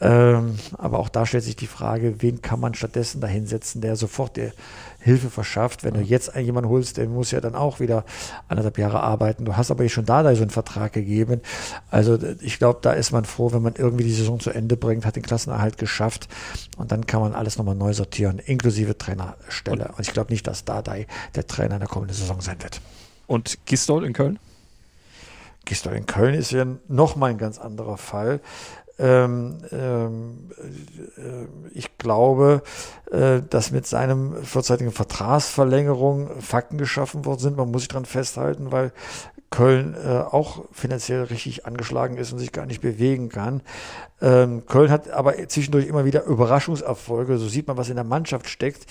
Ähm, 0.00 0.56
aber 0.78 0.98
auch 0.98 1.08
da 1.08 1.24
stellt 1.26 1.44
sich 1.44 1.54
die 1.54 1.68
Frage, 1.68 2.20
wen 2.22 2.42
kann 2.42 2.58
man 2.58 2.74
stattdessen 2.74 3.20
da 3.20 3.28
hinsetzen, 3.28 3.80
der 3.80 3.94
sofort 3.94 4.36
dir 4.36 4.52
Hilfe 4.98 5.30
verschafft. 5.30 5.84
Wenn 5.84 5.94
du 5.94 6.00
jetzt 6.00 6.34
jemanden 6.34 6.70
holst, 6.70 6.96
der 6.96 7.08
muss 7.08 7.30
ja 7.30 7.40
dann 7.40 7.54
auch 7.54 7.78
wieder 7.78 8.04
anderthalb 8.48 8.78
Jahre 8.78 9.00
arbeiten. 9.00 9.44
Du 9.44 9.56
hast 9.56 9.70
aber 9.70 9.88
schon 9.88 10.04
da, 10.04 10.24
da 10.24 10.34
so 10.34 10.42
einen 10.42 10.50
Vertrag 10.50 10.92
gegeben. 10.92 11.40
Also 11.88 12.18
ich 12.40 12.58
glaube, 12.58 12.80
da 12.82 12.92
ist 12.92 13.12
man 13.12 13.24
froh, 13.24 13.52
wenn 13.52 13.62
man 13.62 13.76
irgendwie 13.76 14.02
die 14.02 14.12
Saison 14.12 14.40
zu 14.40 14.50
Ende 14.50 14.76
bringt, 14.76 15.06
hat 15.06 15.14
den 15.14 15.22
Klassenerhalt 15.22 15.78
geschafft 15.78 16.28
und 16.76 16.90
dann 16.90 17.06
kann 17.06 17.20
man 17.20 17.32
alles 17.32 17.56
nochmal 17.56 17.76
neu 17.76 17.92
sortieren, 17.92 18.40
inklusive 18.40 18.98
Trainerstelle. 18.98 19.92
Und 19.96 20.00
ich 20.00 20.12
glaube 20.12 20.32
nicht, 20.32 20.48
dass 20.48 20.64
Dardai 20.64 21.06
der 21.36 21.46
Trainer 21.46 21.74
in 21.74 21.80
der 21.80 21.88
kommenden 21.88 22.16
Saison 22.16 22.40
sein 22.40 22.60
wird. 22.60 22.80
Und 23.26 23.66
Gistol 23.66 24.04
in 24.04 24.12
Köln? 24.12 24.38
Gistol 25.64 25.94
in 25.94 26.06
Köln 26.06 26.34
ist 26.34 26.50
ja 26.50 26.66
nochmal 26.88 27.30
ein 27.30 27.38
ganz 27.38 27.58
anderer 27.58 27.96
Fall. 27.96 28.40
Ähm, 28.98 29.58
ähm, 29.72 30.50
äh, 31.16 31.76
ich 31.76 31.96
glaube, 31.98 32.62
äh, 33.10 33.40
dass 33.48 33.70
mit 33.70 33.86
seinem 33.86 34.44
vorzeitigen 34.44 34.92
Vertragsverlängerung 34.92 36.40
Fakten 36.40 36.78
geschaffen 36.78 37.24
worden 37.24 37.40
sind. 37.40 37.56
Man 37.56 37.70
muss 37.70 37.82
sich 37.82 37.88
daran 37.88 38.04
festhalten, 38.04 38.70
weil 38.70 38.92
Köln 39.52 39.94
äh, 39.94 40.08
auch 40.08 40.64
finanziell 40.72 41.22
richtig 41.24 41.66
angeschlagen 41.66 42.16
ist 42.16 42.32
und 42.32 42.38
sich 42.38 42.50
gar 42.50 42.66
nicht 42.66 42.80
bewegen 42.80 43.28
kann. 43.28 43.60
Ähm, 44.20 44.66
Köln 44.66 44.90
hat 44.90 45.10
aber 45.10 45.34
zwischendurch 45.48 45.86
immer 45.86 46.04
wieder 46.04 46.24
Überraschungserfolge. 46.24 47.38
So 47.38 47.48
sieht 47.48 47.68
man, 47.68 47.76
was 47.76 47.90
in 47.90 47.96
der 47.96 48.04
Mannschaft 48.04 48.48
steckt. 48.48 48.86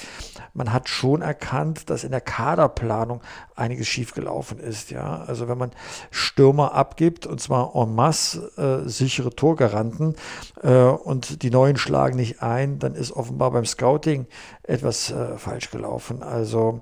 Man 0.53 0.71
hat 0.71 0.87
schon 0.87 1.21
erkannt, 1.21 1.89
dass 1.89 2.03
in 2.03 2.11
der 2.11 2.21
Kaderplanung 2.21 3.21
einiges 3.55 3.87
schiefgelaufen 3.87 4.59
ist. 4.59 4.91
Ja, 4.91 5.23
also 5.25 5.47
wenn 5.47 5.57
man 5.57 5.71
Stürmer 6.11 6.73
abgibt 6.73 7.25
und 7.25 7.41
zwar 7.41 7.75
en 7.75 7.95
masse 7.95 8.51
äh, 8.57 8.87
sichere 8.87 9.31
Torgaranten 9.31 10.15
äh, 10.61 10.83
und 10.83 11.41
die 11.41 11.49
neuen 11.49 11.77
schlagen 11.77 12.17
nicht 12.17 12.43
ein, 12.43 12.77
dann 12.77 12.93
ist 12.93 13.11
offenbar 13.11 13.51
beim 13.51 13.65
Scouting 13.65 14.27
etwas 14.63 15.11
äh, 15.11 15.37
falsch 15.37 15.71
gelaufen. 15.71 16.21
Also 16.21 16.81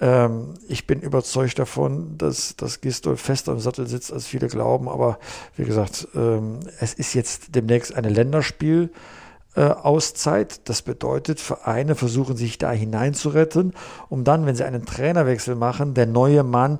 ähm, 0.00 0.54
ich 0.68 0.86
bin 0.86 1.00
überzeugt 1.00 1.58
davon, 1.58 2.16
dass, 2.18 2.56
dass 2.56 2.80
Gistol 2.80 3.16
fester 3.16 3.52
im 3.52 3.60
Sattel 3.60 3.86
sitzt, 3.86 4.12
als 4.12 4.26
viele 4.26 4.48
glauben. 4.48 4.88
Aber 4.88 5.18
wie 5.56 5.64
gesagt, 5.64 6.08
ähm, 6.14 6.60
es 6.80 6.94
ist 6.94 7.14
jetzt 7.14 7.54
demnächst 7.54 7.94
eine 7.94 8.08
Länderspiel. 8.08 8.90
Äh, 9.54 9.64
Auszeit. 9.64 10.66
Das 10.70 10.80
bedeutet, 10.80 11.38
Vereine 11.38 11.94
versuchen 11.94 12.38
sich 12.38 12.56
da 12.56 12.70
hineinzuretten, 12.70 13.74
um 14.08 14.24
dann, 14.24 14.46
wenn 14.46 14.56
sie 14.56 14.64
einen 14.64 14.86
Trainerwechsel 14.86 15.56
machen, 15.56 15.92
der 15.92 16.06
neue 16.06 16.42
Mann 16.42 16.78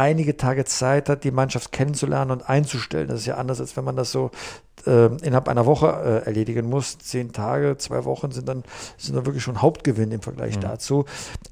einige 0.00 0.38
Tage 0.38 0.64
Zeit 0.64 1.10
hat, 1.10 1.24
die 1.24 1.30
Mannschaft 1.30 1.72
kennenzulernen 1.72 2.30
und 2.30 2.48
einzustellen. 2.48 3.08
Das 3.08 3.20
ist 3.20 3.26
ja 3.26 3.36
anders, 3.36 3.60
als 3.60 3.76
wenn 3.76 3.84
man 3.84 3.96
das 3.96 4.10
so 4.10 4.30
äh, 4.86 5.06
innerhalb 5.16 5.46
einer 5.46 5.66
Woche 5.66 5.88
äh, 5.88 6.26
erledigen 6.26 6.70
muss. 6.70 6.96
Zehn 6.98 7.32
Tage, 7.32 7.76
zwei 7.76 8.06
Wochen 8.06 8.30
sind 8.30 8.48
dann, 8.48 8.64
sind 8.96 9.14
dann 9.14 9.26
wirklich 9.26 9.44
schon 9.44 9.60
Hauptgewinn 9.60 10.10
im 10.10 10.22
Vergleich 10.22 10.56
mhm. 10.56 10.62
dazu. 10.62 11.04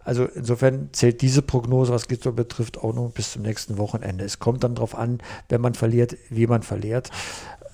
Also 0.03 0.25
insofern 0.25 0.89
zählt 0.93 1.21
diese 1.21 1.43
Prognose, 1.43 1.93
was 1.93 2.09
Gistol 2.09 2.33
betrifft, 2.33 2.79
auch 2.79 2.95
nur 2.95 3.11
bis 3.11 3.33
zum 3.33 3.43
nächsten 3.43 3.77
Wochenende. 3.77 4.25
Es 4.25 4.39
kommt 4.39 4.65
dann 4.65 4.75
darauf 4.75 4.97
an, 4.97 5.19
wenn 5.51 5.61
man 5.61 5.75
verliert, 5.75 6.17
wie 6.31 6.47
man 6.47 6.63
verliert. 6.63 7.11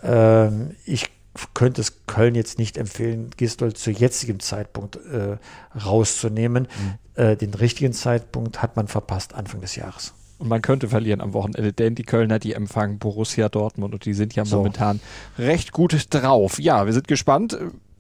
Ähm, 0.03 0.75
ich 0.85 1.09
könnte 1.55 1.83
es 1.83 2.07
Köln 2.07 2.35
jetzt 2.35 2.59
nicht 2.59 2.77
empfehlen, 2.79 3.31
Gistol 3.37 3.75
zu 3.75 3.93
jetzigem 3.93 4.41
Zeitpunkt 4.41 4.97
äh, 4.97 5.37
rauszunehmen. 5.79 6.67
Mhm. 6.67 7.23
Äh, 7.23 7.37
den 7.37 7.55
richtigen 7.55 7.93
Zeitpunkt 7.93 8.61
hat 8.61 8.75
man 8.75 8.89
verpasst 8.89 9.35
Anfang 9.35 9.61
des 9.61 9.77
Jahres. 9.77 10.15
Und 10.45 10.51
man 10.51 10.61
könnte 10.61 10.89
verlieren 10.89 11.23
am 11.23 11.33
Wochenende, 11.33 11.73
denn 11.73 11.95
die 11.95 12.03
Kölner, 12.03 12.39
die 12.39 12.53
empfangen 12.53 12.99
Borussia 12.99 13.49
Dortmund 13.49 13.95
und 13.95 14.05
die 14.05 14.13
sind 14.13 14.37
ja 14.37 14.45
so. 14.45 14.59
momentan 14.59 15.01
recht 15.39 15.73
gut 15.73 15.97
drauf. 16.11 16.61
Ja, 16.61 16.85
wir 16.85 16.93
sind 16.93 17.09
gespannt. 17.09 17.57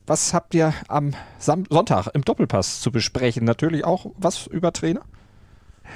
Was 0.06 0.34
habt 0.34 0.54
ihr 0.54 0.74
am 0.88 1.14
Sam 1.38 1.64
Sonntag 1.70 2.08
im 2.12 2.22
Doppelpass 2.22 2.82
zu 2.82 2.92
besprechen? 2.92 3.44
Natürlich 3.44 3.86
auch 3.86 4.12
was 4.18 4.46
über 4.46 4.74
Trainer? 4.74 5.00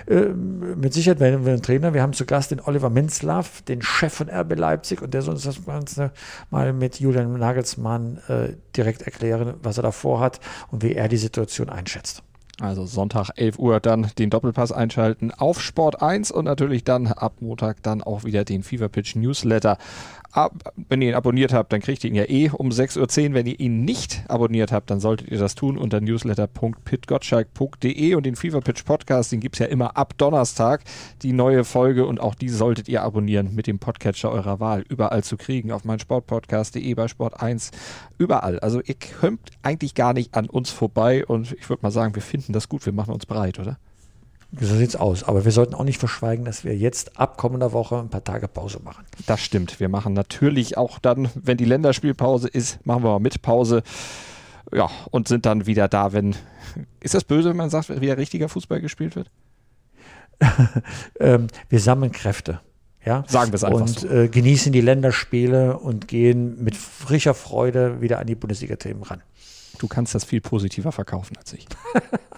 Äh, 0.07 0.29
mit 0.31 0.95
Sicherheit 0.95 1.21
werden 1.21 1.45
wir 1.45 1.53
einen 1.53 1.61
Trainer. 1.61 1.93
Wir 1.93 2.01
haben 2.01 2.15
zu 2.15 2.25
Gast 2.25 2.51
den 2.51 2.63
Oliver 2.63 2.89
Minzlaff, 2.89 3.61
den 3.61 3.83
Chef 3.83 4.15
von 4.15 4.31
RB 4.31 4.57
Leipzig, 4.57 5.03
und 5.03 5.13
der 5.13 5.21
soll 5.21 5.35
uns 5.35 5.45
das 5.45 5.67
Ganze 5.67 6.13
mal 6.49 6.73
mit 6.73 6.99
Julian 6.99 7.31
Nagelsmann 7.39 8.23
äh, 8.29 8.55
direkt 8.75 9.03
erklären, 9.03 9.53
was 9.63 9.77
er 9.77 9.83
da 9.83 9.93
vorhat 9.93 10.41
und 10.71 10.83
wie 10.83 10.95
er 10.95 11.09
die 11.09 11.19
Situation 11.19 11.69
einschätzt. 11.69 12.23
Also 12.61 12.87
Sonntag 12.87 13.31
11 13.37 13.59
Uhr 13.61 13.79
dann 13.79 14.09
den 14.19 14.31
Doppelpass 14.31 14.73
einschalten 14.73 15.31
auf 15.31 15.61
Sport 15.61 16.03
1 16.03 16.33
und 16.33 16.47
natürlich 16.47 16.83
dann 16.83 17.07
ab 17.07 17.35
Montag 17.39 17.85
dann 17.85 18.03
auch 18.03 18.25
wieder 18.25 18.45
den 18.45 18.65
Fever 18.65 18.89
Pitch 18.89 19.15
Newsletter 19.15 19.79
ab, 20.33 20.73
wenn 20.89 21.03
ihr 21.03 21.11
ihn 21.11 21.15
abonniert 21.15 21.53
habt, 21.53 21.73
dann 21.73 21.81
kriegt 21.81 22.03
ihr 22.05 22.11
ihn 22.11 22.17
ja 22.17 22.29
eh 22.29 22.51
um 22.51 22.69
6.10 22.69 23.29
Uhr. 23.29 23.35
Wenn 23.35 23.47
ihr 23.47 23.59
ihn 23.59 23.85
nicht 23.85 24.23
abonniert 24.29 24.71
habt, 24.73 24.91
dann 24.91 25.01
solltet 25.01 25.31
ihr 25.31 25.39
das 25.39 25.55
tun 25.55 25.79
unter 25.79 26.01
newsletter.pitgottschalk.de 26.01 28.15
und 28.15 28.27
den 28.27 28.37
Fever 28.37 28.61
Pitch 28.61 28.85
Podcast, 28.85 29.33
den 29.33 29.41
gibt 29.41 29.57
es 29.57 29.61
ja 29.61 29.67
immer 29.67 29.97
ab 29.97 30.17
Donnerstag, 30.19 30.85
die 31.23 31.33
neue 31.33 31.65
Folge 31.65 32.07
und 32.07 32.21
auch 32.21 32.35
die 32.35 32.49
solltet 32.49 32.89
ihr 32.89 33.03
abonnieren 33.03 33.55
mit 33.55 33.67
dem 33.67 33.79
Podcatcher 33.79 34.31
eurer 34.31 34.61
Wahl. 34.61 34.85
Überall 34.89 35.25
zu 35.25 35.37
kriegen, 35.37 35.73
auf 35.73 35.85
meinsportpodcast.de, 35.85 36.95
bei 36.95 37.09
Sport 37.09 37.43
1, 37.43 37.71
überall. 38.19 38.59
Also 38.61 38.81
ihr 38.81 38.95
kommt 39.21 39.51
eigentlich 39.63 39.95
gar 39.95 40.13
nicht 40.13 40.35
an 40.35 40.49
uns 40.49 40.71
vorbei 40.71 41.27
und 41.27 41.53
ich 41.53 41.69
würde 41.69 41.83
mal 41.83 41.91
sagen, 41.91 42.15
wir 42.15 42.23
finden 42.23 42.53
das 42.53 42.69
gut, 42.69 42.87
wir 42.87 42.93
machen 42.93 43.15
uns 43.15 43.27
breit, 43.27 43.59
oder? 43.59 43.79
So 44.53 44.77
sieht's 44.77 44.97
aus. 44.97 45.25
Aber 45.25 45.45
wir 45.45 45.53
sollten 45.53 45.75
auch 45.75 45.85
nicht 45.85 45.99
verschweigen, 45.99 46.45
dass 46.45 46.65
wir 46.65 46.75
jetzt 46.77 47.19
ab 47.19 47.37
kommender 47.37 47.73
Woche 47.73 47.99
ein 47.99 48.09
paar 48.09 48.25
Tage 48.25 48.49
Pause 48.49 48.81
machen. 48.83 49.05
Das 49.27 49.41
stimmt. 49.41 49.79
Wir 49.79 49.89
machen 49.89 50.15
natürlich 50.15 50.79
auch 50.79 50.99
dann, 50.99 51.29
wenn 51.35 51.59
die 51.59 51.67
Länderspielpause 51.67 52.49
ist, 52.49 52.85
machen 52.87 53.03
wir 53.03 53.11
mal 53.11 53.19
mit 53.19 53.43
Pause. 53.43 53.83
Ja, 54.73 54.91
und 55.11 55.29
sind 55.29 55.45
dann 55.47 55.67
wieder 55.67 55.89
da, 55.89 56.13
wenn. 56.13 56.35
Ist 57.01 57.15
das 57.15 57.25
böse, 57.25 57.51
wenn 57.51 57.57
man 57.57 57.71
sagt, 57.71 58.01
wieder 58.01 58.17
richtiger 58.17 58.49
Fußball 58.49 58.81
gespielt 58.81 59.17
wird? 59.17 59.31
ähm, 61.21 61.49
wir 61.69 61.81
sammeln 61.81 62.13
Kräfte. 62.13 62.61
Ja? 63.05 63.25
Sagen 63.27 63.53
wir 63.53 63.57
es 63.57 63.65
einfach 63.65 63.81
Und 63.81 64.01
so. 64.01 64.09
äh, 64.09 64.29
genießen 64.29 64.73
die 64.73 64.81
Länderspiele 64.81 65.79
und 65.79 66.09
gehen 66.09 66.63
mit 66.63 66.77
frischer 66.77 67.35
Freude 67.35 68.01
wieder 68.01 68.19
an 68.19 68.27
die 68.27 68.35
Bundesliga-Themen 68.35 69.03
ran. 69.03 69.23
Du 69.79 69.89
kannst 69.89 70.15
das 70.15 70.25
viel 70.25 70.41
positiver 70.41 70.93
verkaufen 70.93 71.37
als 71.37 71.53
ich. 71.53 71.67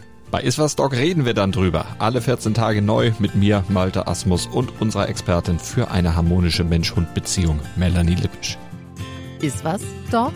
Bei 0.31 0.41
Iswas 0.41 0.77
Dog 0.77 0.93
reden 0.93 1.25
wir 1.25 1.33
dann 1.33 1.51
drüber. 1.51 1.85
Alle 1.99 2.21
14 2.21 2.53
Tage 2.53 2.81
neu 2.81 3.11
mit 3.19 3.35
mir, 3.35 3.65
Malte 3.67 4.07
Asmus 4.07 4.47
und 4.47 4.81
unserer 4.81 5.09
Expertin 5.09 5.59
für 5.59 5.91
eine 5.91 6.15
harmonische 6.15 6.63
Mensch-Hund-Beziehung, 6.63 7.59
Melanie 7.75 8.15
Lippisch. 8.15 8.57
Ist 9.41 9.65
was, 9.65 9.81
Dog? 10.09 10.31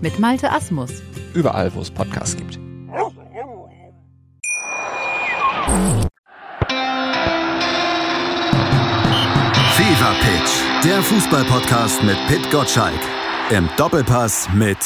Mit 0.00 0.18
Malte 0.18 0.50
Asmus. 0.50 0.90
Überall, 1.34 1.72
wo 1.74 1.82
es 1.82 1.90
Podcasts 1.90 2.34
gibt. 2.34 2.54
Fever 9.74 10.14
Pitch, 10.20 10.84
der 10.84 11.02
Fußballpodcast 11.02 12.02
mit 12.04 12.16
Pit 12.26 12.50
Gottschalk. 12.50 13.00
Im 13.50 13.68
Doppelpass 13.76 14.48
mit 14.54 14.78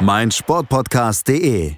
meinsportpodcast.de. 0.00 1.77